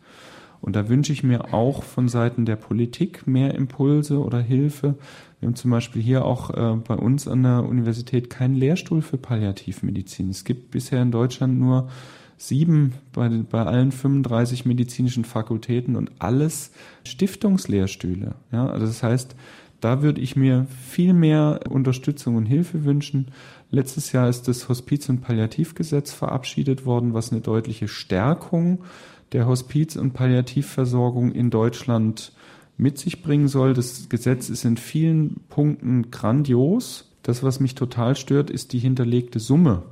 [0.61, 4.95] Und da wünsche ich mir auch von Seiten der Politik mehr Impulse oder Hilfe.
[5.39, 9.19] Wir haben zum Beispiel hier auch äh, bei uns an der Universität keinen Lehrstuhl für
[9.19, 10.31] Palliativmedizin.
[10.31, 11.91] Es gibt bisher in Deutschland nur
[12.39, 16.73] sieben bei, bei allen 35 medizinischen Fakultäten und alles
[17.05, 18.35] Stiftungslehrstühle.
[18.51, 19.37] Ja, also das heißt,
[19.85, 23.27] Da würde ich mir viel mehr Unterstützung und Hilfe wünschen.
[23.75, 28.85] Letztes Jahr ist das Hospiz- und Palliativgesetz verabschiedet worden, was eine deutliche Stärkung
[29.33, 32.31] der Hospiz- und Palliativversorgung in Deutschland
[32.77, 33.75] mit sich bringen soll.
[33.75, 37.11] Das Gesetz ist in vielen Punkten grandios.
[37.25, 39.83] Das, was mich total stört, ist die hinterlegte Summe.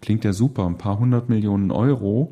[0.00, 2.30] Klingt ja super, ein paar hundert Millionen Euro.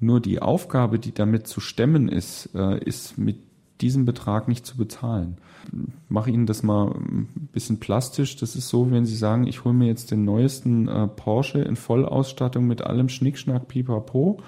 [0.00, 3.36] Nur die Aufgabe, die damit zu stemmen ist, äh, ist mit
[3.80, 5.38] diesem Betrag nicht zu bezahlen.
[5.72, 8.36] Ich mache Ihnen das mal ein bisschen plastisch.
[8.36, 11.76] Das ist so, wenn Sie sagen, ich hole mir jetzt den neuesten äh, Porsche in
[11.76, 14.40] Vollausstattung mit allem Schnickschnack, Pipapo,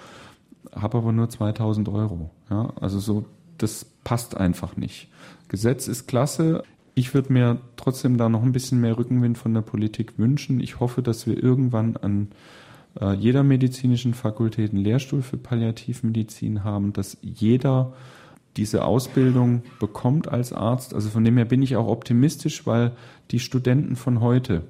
[0.74, 2.30] habe aber nur 2000 Euro.
[2.50, 3.24] Ja, also so,
[3.58, 5.08] das passt einfach nicht.
[5.48, 6.62] Gesetz ist klasse.
[6.94, 10.60] Ich würde mir trotzdem da noch ein bisschen mehr Rückenwind von der Politik wünschen.
[10.60, 12.28] Ich hoffe, dass wir irgendwann an
[13.00, 17.92] äh, jeder medizinischen Fakultät einen Lehrstuhl für Palliativmedizin haben, dass jeder
[18.56, 20.94] diese Ausbildung bekommt als Arzt.
[20.94, 22.92] Also von dem her bin ich auch optimistisch, weil
[23.30, 24.64] die Studenten von heute,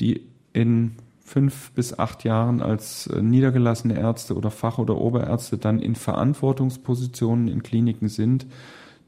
[0.00, 0.22] die
[0.52, 5.94] in fünf bis acht Jahren als äh, niedergelassene Ärzte oder Fach- oder Oberärzte dann in
[5.94, 8.46] Verantwortungspositionen in Kliniken sind,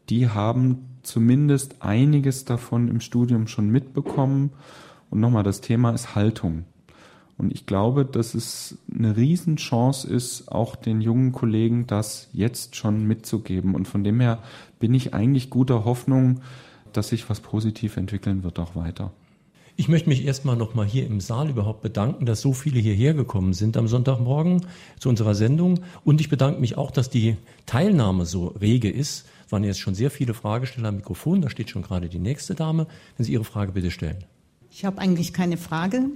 [0.08, 4.50] die haben zumindest einiges davon im Studium schon mitbekommen.
[5.10, 6.64] Und nochmal, das Thema ist Haltung.
[7.38, 13.06] Und ich glaube, dass es eine Riesenchance ist, auch den jungen Kollegen das jetzt schon
[13.06, 13.74] mitzugeben.
[13.74, 14.38] Und von dem her
[14.78, 16.40] bin ich eigentlich guter Hoffnung,
[16.92, 19.12] dass sich was positiv entwickeln wird auch weiter.
[19.74, 23.54] Ich möchte mich erstmal nochmal hier im Saal überhaupt bedanken, dass so viele hierher gekommen
[23.54, 24.66] sind am Sonntagmorgen
[24.98, 25.80] zu unserer Sendung.
[26.04, 29.26] Und ich bedanke mich auch, dass die Teilnahme so rege ist.
[29.46, 31.40] Es waren jetzt schon sehr viele Fragesteller am Mikrofon.
[31.40, 32.86] Da steht schon gerade die nächste Dame.
[33.16, 34.24] Wenn Sie Ihre Frage bitte stellen.
[34.74, 36.06] Ich habe eigentlich keine Frage.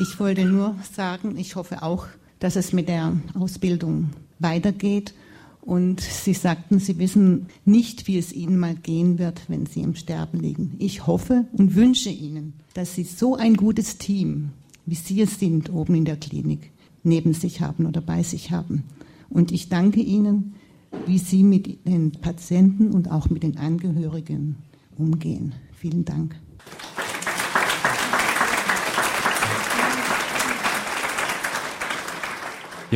[0.00, 2.06] Ich wollte nur sagen, ich hoffe auch,
[2.38, 4.08] dass es mit der Ausbildung
[4.38, 5.12] weitergeht.
[5.60, 9.94] Und Sie sagten, Sie wissen nicht, wie es Ihnen mal gehen wird, wenn Sie im
[9.94, 10.76] Sterben liegen.
[10.78, 14.48] Ich hoffe und wünsche Ihnen, dass Sie so ein gutes Team,
[14.86, 16.70] wie Sie es sind, oben in der Klinik,
[17.02, 18.84] neben sich haben oder bei sich haben.
[19.28, 20.54] Und ich danke Ihnen,
[21.04, 24.56] wie Sie mit den Patienten und auch mit den Angehörigen
[24.96, 25.52] umgehen.
[25.74, 26.34] Vielen Dank.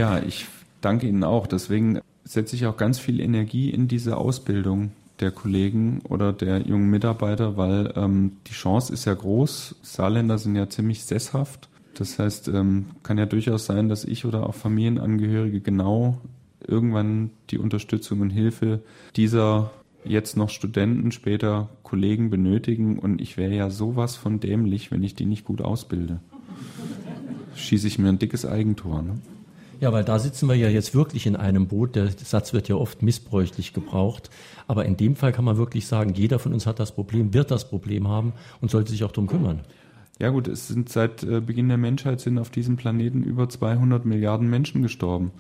[0.01, 0.47] Ja, ich
[0.81, 1.47] danke Ihnen auch.
[1.47, 6.89] Deswegen setze ich auch ganz viel Energie in diese Ausbildung der Kollegen oder der jungen
[6.89, 9.75] Mitarbeiter, weil ähm, die Chance ist ja groß.
[9.83, 11.69] Saarländer sind ja ziemlich sesshaft.
[11.93, 16.17] Das heißt, ähm, kann ja durchaus sein, dass ich oder auch Familienangehörige genau
[16.67, 18.81] irgendwann die Unterstützung und Hilfe
[19.17, 19.71] dieser
[20.07, 22.99] jetzt noch Studenten, später Kollegen benötigen.
[22.99, 26.21] Und ich wäre ja sowas von dämlich, wenn ich die nicht gut ausbilde.
[27.55, 29.03] Schieße ich mir ein dickes Eigentor.
[29.03, 29.19] Ne?
[29.81, 31.97] Ja, weil da sitzen wir ja jetzt wirklich in einem Boot.
[31.97, 34.29] Der Satz wird ja oft missbräuchlich gebraucht.
[34.67, 37.51] Aber in dem Fall kann man wirklich sagen, jeder von uns hat das Problem, wird
[37.51, 39.61] das Problem haben und sollte sich auch darum kümmern.
[40.21, 44.05] Ja gut, es sind seit äh, Beginn der Menschheit sind auf diesem Planeten über 200
[44.05, 45.33] Milliarden Menschen gestorben.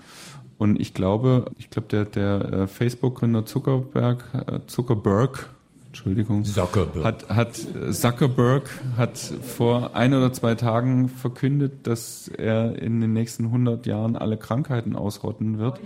[0.57, 5.51] Und ich glaube, ich glaube, der, der äh, Facebook-Gründer Zuckerberg, äh, Zuckerberg,
[5.91, 7.05] Entschuldigung, Zuckerberg.
[7.05, 7.61] Hat, hat
[7.91, 14.14] Zuckerberg hat vor ein oder zwei Tagen verkündet, dass er in den nächsten 100 Jahren
[14.14, 15.80] alle Krankheiten ausrotten wird.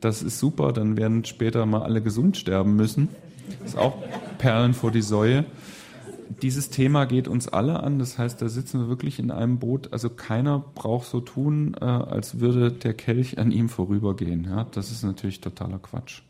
[0.00, 3.08] Das ist super, dann werden später mal alle gesund sterben müssen.
[3.60, 4.02] Das ist auch
[4.38, 5.44] Perlen vor die Säue.
[6.42, 9.92] Dieses Thema geht uns alle an, das heißt, da sitzen wir wirklich in einem Boot.
[9.92, 14.44] Also keiner braucht so tun, äh, als würde der Kelch an ihm vorübergehen.
[14.44, 16.22] Ja, das ist natürlich totaler Quatsch.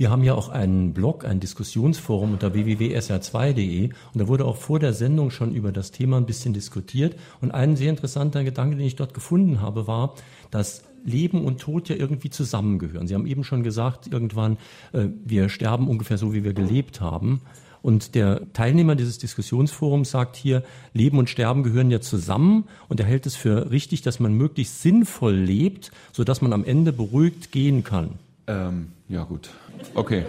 [0.00, 4.78] Wir haben ja auch einen Blog, ein Diskussionsforum unter www.sr2.de und da wurde auch vor
[4.78, 7.16] der Sendung schon über das Thema ein bisschen diskutiert.
[7.42, 10.14] Und ein sehr interessanter Gedanke, den ich dort gefunden habe, war,
[10.50, 13.08] dass Leben und Tod ja irgendwie zusammengehören.
[13.08, 14.56] Sie haben eben schon gesagt, irgendwann,
[14.94, 17.42] äh, wir sterben ungefähr so, wie wir gelebt haben.
[17.82, 20.62] Und der Teilnehmer dieses Diskussionsforums sagt hier,
[20.94, 24.80] Leben und Sterben gehören ja zusammen und er hält es für richtig, dass man möglichst
[24.80, 28.12] sinnvoll lebt, sodass man am Ende beruhigt gehen kann.
[28.46, 29.50] Ähm, ja gut.
[29.94, 30.24] Okay.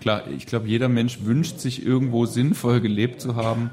[0.00, 3.70] Klar, ich glaube, jeder Mensch wünscht sich irgendwo sinnvoll gelebt zu haben.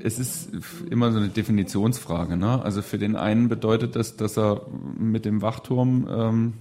[0.00, 0.50] Es ist
[0.90, 2.36] immer so eine Definitionsfrage.
[2.36, 2.62] Ne?
[2.62, 4.66] Also für den einen bedeutet das, dass er
[4.98, 6.52] mit dem Wachturm ähm,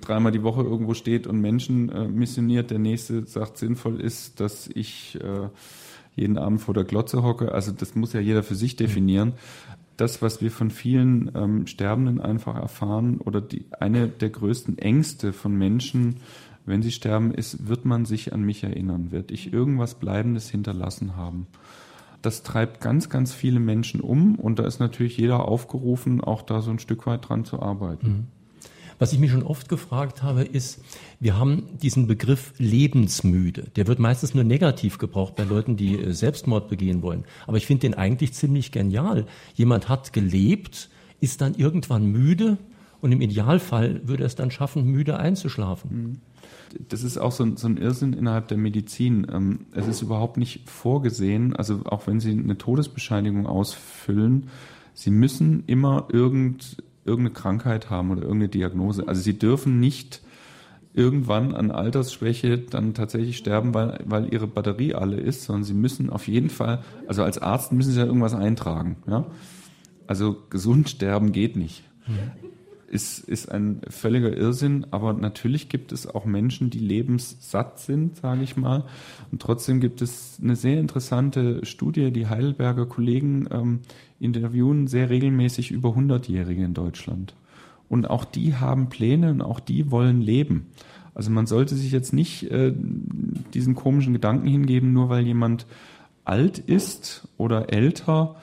[0.00, 2.70] dreimal die Woche irgendwo steht und Menschen äh, missioniert.
[2.70, 5.48] Der nächste sagt, sinnvoll ist, dass ich äh,
[6.14, 7.52] jeden Abend vor der Glotze hocke.
[7.52, 9.32] Also das muss ja jeder für sich definieren.
[9.96, 15.32] Das, was wir von vielen ähm, Sterbenden einfach erfahren oder die, eine der größten Ängste
[15.32, 16.16] von Menschen,
[16.64, 19.10] wenn sie sterben, ist, wird man sich an mich erinnern?
[19.10, 21.46] Wird ich irgendwas Bleibendes hinterlassen haben?
[22.22, 26.60] Das treibt ganz, ganz viele Menschen um und da ist natürlich jeder aufgerufen, auch da
[26.60, 28.06] so ein Stück weit dran zu arbeiten.
[28.06, 28.26] Mhm.
[29.02, 30.80] Was ich mich schon oft gefragt habe, ist,
[31.18, 33.64] wir haben diesen Begriff lebensmüde.
[33.74, 37.24] Der wird meistens nur negativ gebraucht bei Leuten, die äh, Selbstmord begehen wollen.
[37.48, 39.26] Aber ich finde den eigentlich ziemlich genial.
[39.54, 40.88] Jemand hat gelebt,
[41.18, 42.58] ist dann irgendwann müde
[43.00, 45.90] und im Idealfall würde er es dann schaffen, müde einzuschlafen.
[45.90, 46.20] Mhm.
[46.88, 49.26] Das ist auch so ein, so ein Irrsinn innerhalb der Medizin.
[49.32, 54.48] Ähm, es ist überhaupt nicht vorgesehen, also auch wenn Sie eine Todesbescheinigung ausfüllen,
[54.94, 59.08] Sie müssen immer irgend irgendeine Krankheit haben oder irgendeine Diagnose.
[59.08, 60.22] Also sie dürfen nicht
[60.94, 66.10] irgendwann an Altersschwäche dann tatsächlich sterben, weil, weil ihre Batterie alle ist, sondern sie müssen
[66.10, 68.96] auf jeden Fall, also als Arzt müssen sie ja irgendwas eintragen.
[69.06, 69.26] Ja?
[70.06, 71.82] Also gesund sterben geht nicht.
[72.06, 72.18] Mhm.
[72.92, 78.42] Ist, ist ein völliger Irrsinn, aber natürlich gibt es auch Menschen, die lebenssatt sind, sage
[78.42, 78.84] ich mal.
[79.30, 83.80] Und trotzdem gibt es eine sehr interessante Studie, die Heidelberger Kollegen ähm,
[84.20, 87.34] interviewen sehr regelmäßig über 100-Jährige in Deutschland.
[87.88, 90.66] Und auch die haben Pläne und auch die wollen leben.
[91.14, 92.74] Also man sollte sich jetzt nicht äh,
[93.54, 95.66] diesen komischen Gedanken hingeben, nur weil jemand
[96.24, 98.36] alt ist oder älter,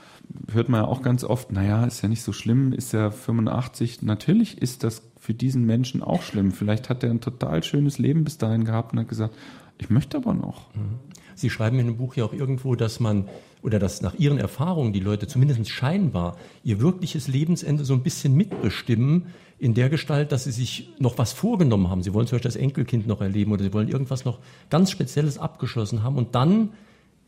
[0.51, 4.01] hört man ja auch ganz oft, naja, ist ja nicht so schlimm, ist ja 85.
[4.03, 6.51] Natürlich ist das für diesen Menschen auch schlimm.
[6.51, 9.35] Vielleicht hat er ein total schönes Leben bis dahin gehabt und hat gesagt,
[9.77, 10.73] ich möchte aber noch.
[10.75, 10.99] Mhm.
[11.35, 13.29] Sie schreiben in dem Buch ja auch irgendwo, dass man
[13.61, 18.35] oder dass nach Ihren Erfahrungen die Leute zumindest scheinbar ihr wirkliches Lebensende so ein bisschen
[18.35, 19.27] mitbestimmen,
[19.59, 22.01] in der Gestalt, dass sie sich noch was vorgenommen haben.
[22.01, 25.37] Sie wollen zum Beispiel das Enkelkind noch erleben oder sie wollen irgendwas noch ganz Spezielles
[25.37, 26.69] abgeschlossen haben und dann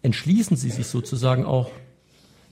[0.02, 1.70] entschließen sie sich sozusagen auch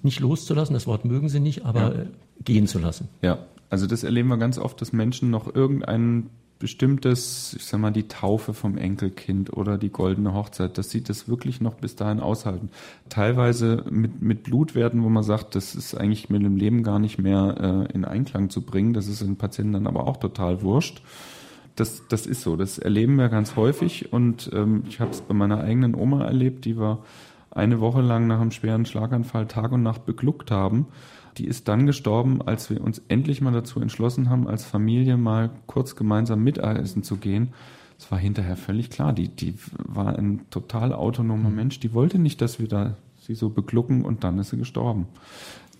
[0.04, 2.04] nicht loszulassen, das Wort mögen sie nicht, aber ja.
[2.44, 3.10] gehen zu lassen.
[3.22, 3.40] Ja,
[3.70, 6.30] also das erleben wir ganz oft, dass Menschen noch irgendeinen
[6.60, 11.30] bestimmtes, ich sag mal, die Taufe vom Enkelkind oder die goldene Hochzeit, dass sie das
[11.30, 12.70] wirklich noch bis dahin aushalten.
[13.08, 17.18] Teilweise mit, mit Blutwerten, wo man sagt, das ist eigentlich mit dem Leben gar nicht
[17.18, 18.94] mehr äh, in Einklang zu bringen.
[18.94, 21.02] Das ist den Patienten dann aber auch total wurscht.
[21.78, 25.34] Das, das ist so, das erleben wir ganz häufig und ähm, ich habe es bei
[25.34, 27.06] meiner eigenen Oma erlebt, die war
[27.52, 30.88] eine Woche lang nach einem schweren Schlaganfall Tag und Nacht begluckt haben
[31.40, 35.50] die ist dann gestorben, als wir uns endlich mal dazu entschlossen haben, als Familie mal
[35.68, 37.54] kurz gemeinsam Mittagessen zu gehen.
[37.98, 42.42] Es war hinterher völlig klar, die, die war ein total autonomer Mensch, die wollte nicht,
[42.42, 45.08] dass wir da sie so beglucken und dann ist sie gestorben.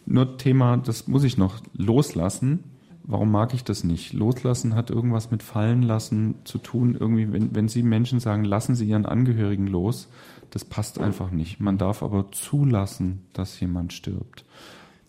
[0.06, 2.64] Nur Thema, das muss ich noch loslassen.
[3.04, 4.14] Warum mag ich das nicht?
[4.14, 6.96] Loslassen hat irgendwas mit fallen lassen zu tun.
[7.00, 10.10] Irgendwie, wenn, wenn Sie Menschen sagen, lassen Sie Ihren Angehörigen los,
[10.52, 11.60] das passt einfach nicht.
[11.60, 14.46] Man darf aber zulassen, dass jemand stirbt.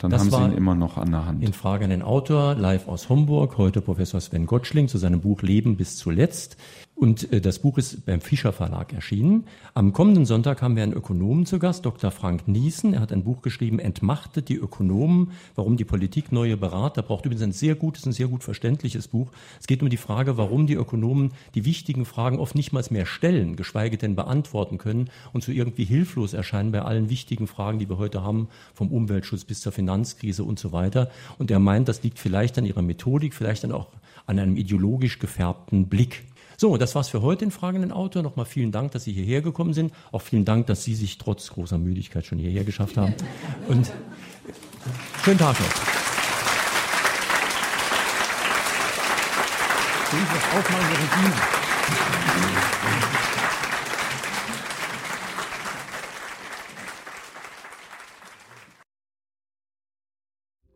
[0.01, 1.45] Dann das haben Sie ihn immer noch an der Hand.
[1.45, 5.43] In Frage an den Autor, live aus Homburg, heute Professor Sven Gottschling zu seinem Buch
[5.43, 6.57] Leben bis zuletzt.
[7.01, 9.47] Und äh, das Buch ist beim Fischer Verlag erschienen.
[9.73, 12.11] Am kommenden Sonntag haben wir einen Ökonomen zu Gast, Dr.
[12.11, 12.93] Frank Niesen.
[12.93, 17.25] Er hat ein Buch geschrieben, Entmachtet die Ökonomen, warum die Politik neue Berater braucht.
[17.25, 19.31] Übrigens ein sehr gutes, ein sehr gut verständliches Buch.
[19.59, 23.07] Es geht um die Frage, warum die Ökonomen die wichtigen Fragen oft nicht mal mehr
[23.07, 27.89] stellen, geschweige denn beantworten können und so irgendwie hilflos erscheinen bei allen wichtigen Fragen, die
[27.89, 31.11] wir heute haben, vom Umweltschutz bis zur Finanzkrise und so weiter.
[31.39, 33.87] Und er meint, das liegt vielleicht an ihrer Methodik, vielleicht dann auch
[34.27, 36.25] an einem ideologisch gefärbten Blick.
[36.61, 38.23] So, das war's für heute in Fragenden Autor.
[38.23, 39.95] Nochmal vielen Dank, dass Sie hierher gekommen sind.
[40.13, 43.15] Auch vielen Dank, dass Sie sich trotz großer Müdigkeit schon hierher geschafft haben.
[43.69, 43.91] Und
[45.25, 45.67] schönen Tag noch.
[50.13, 52.80] Ich was aufmachen, Regine.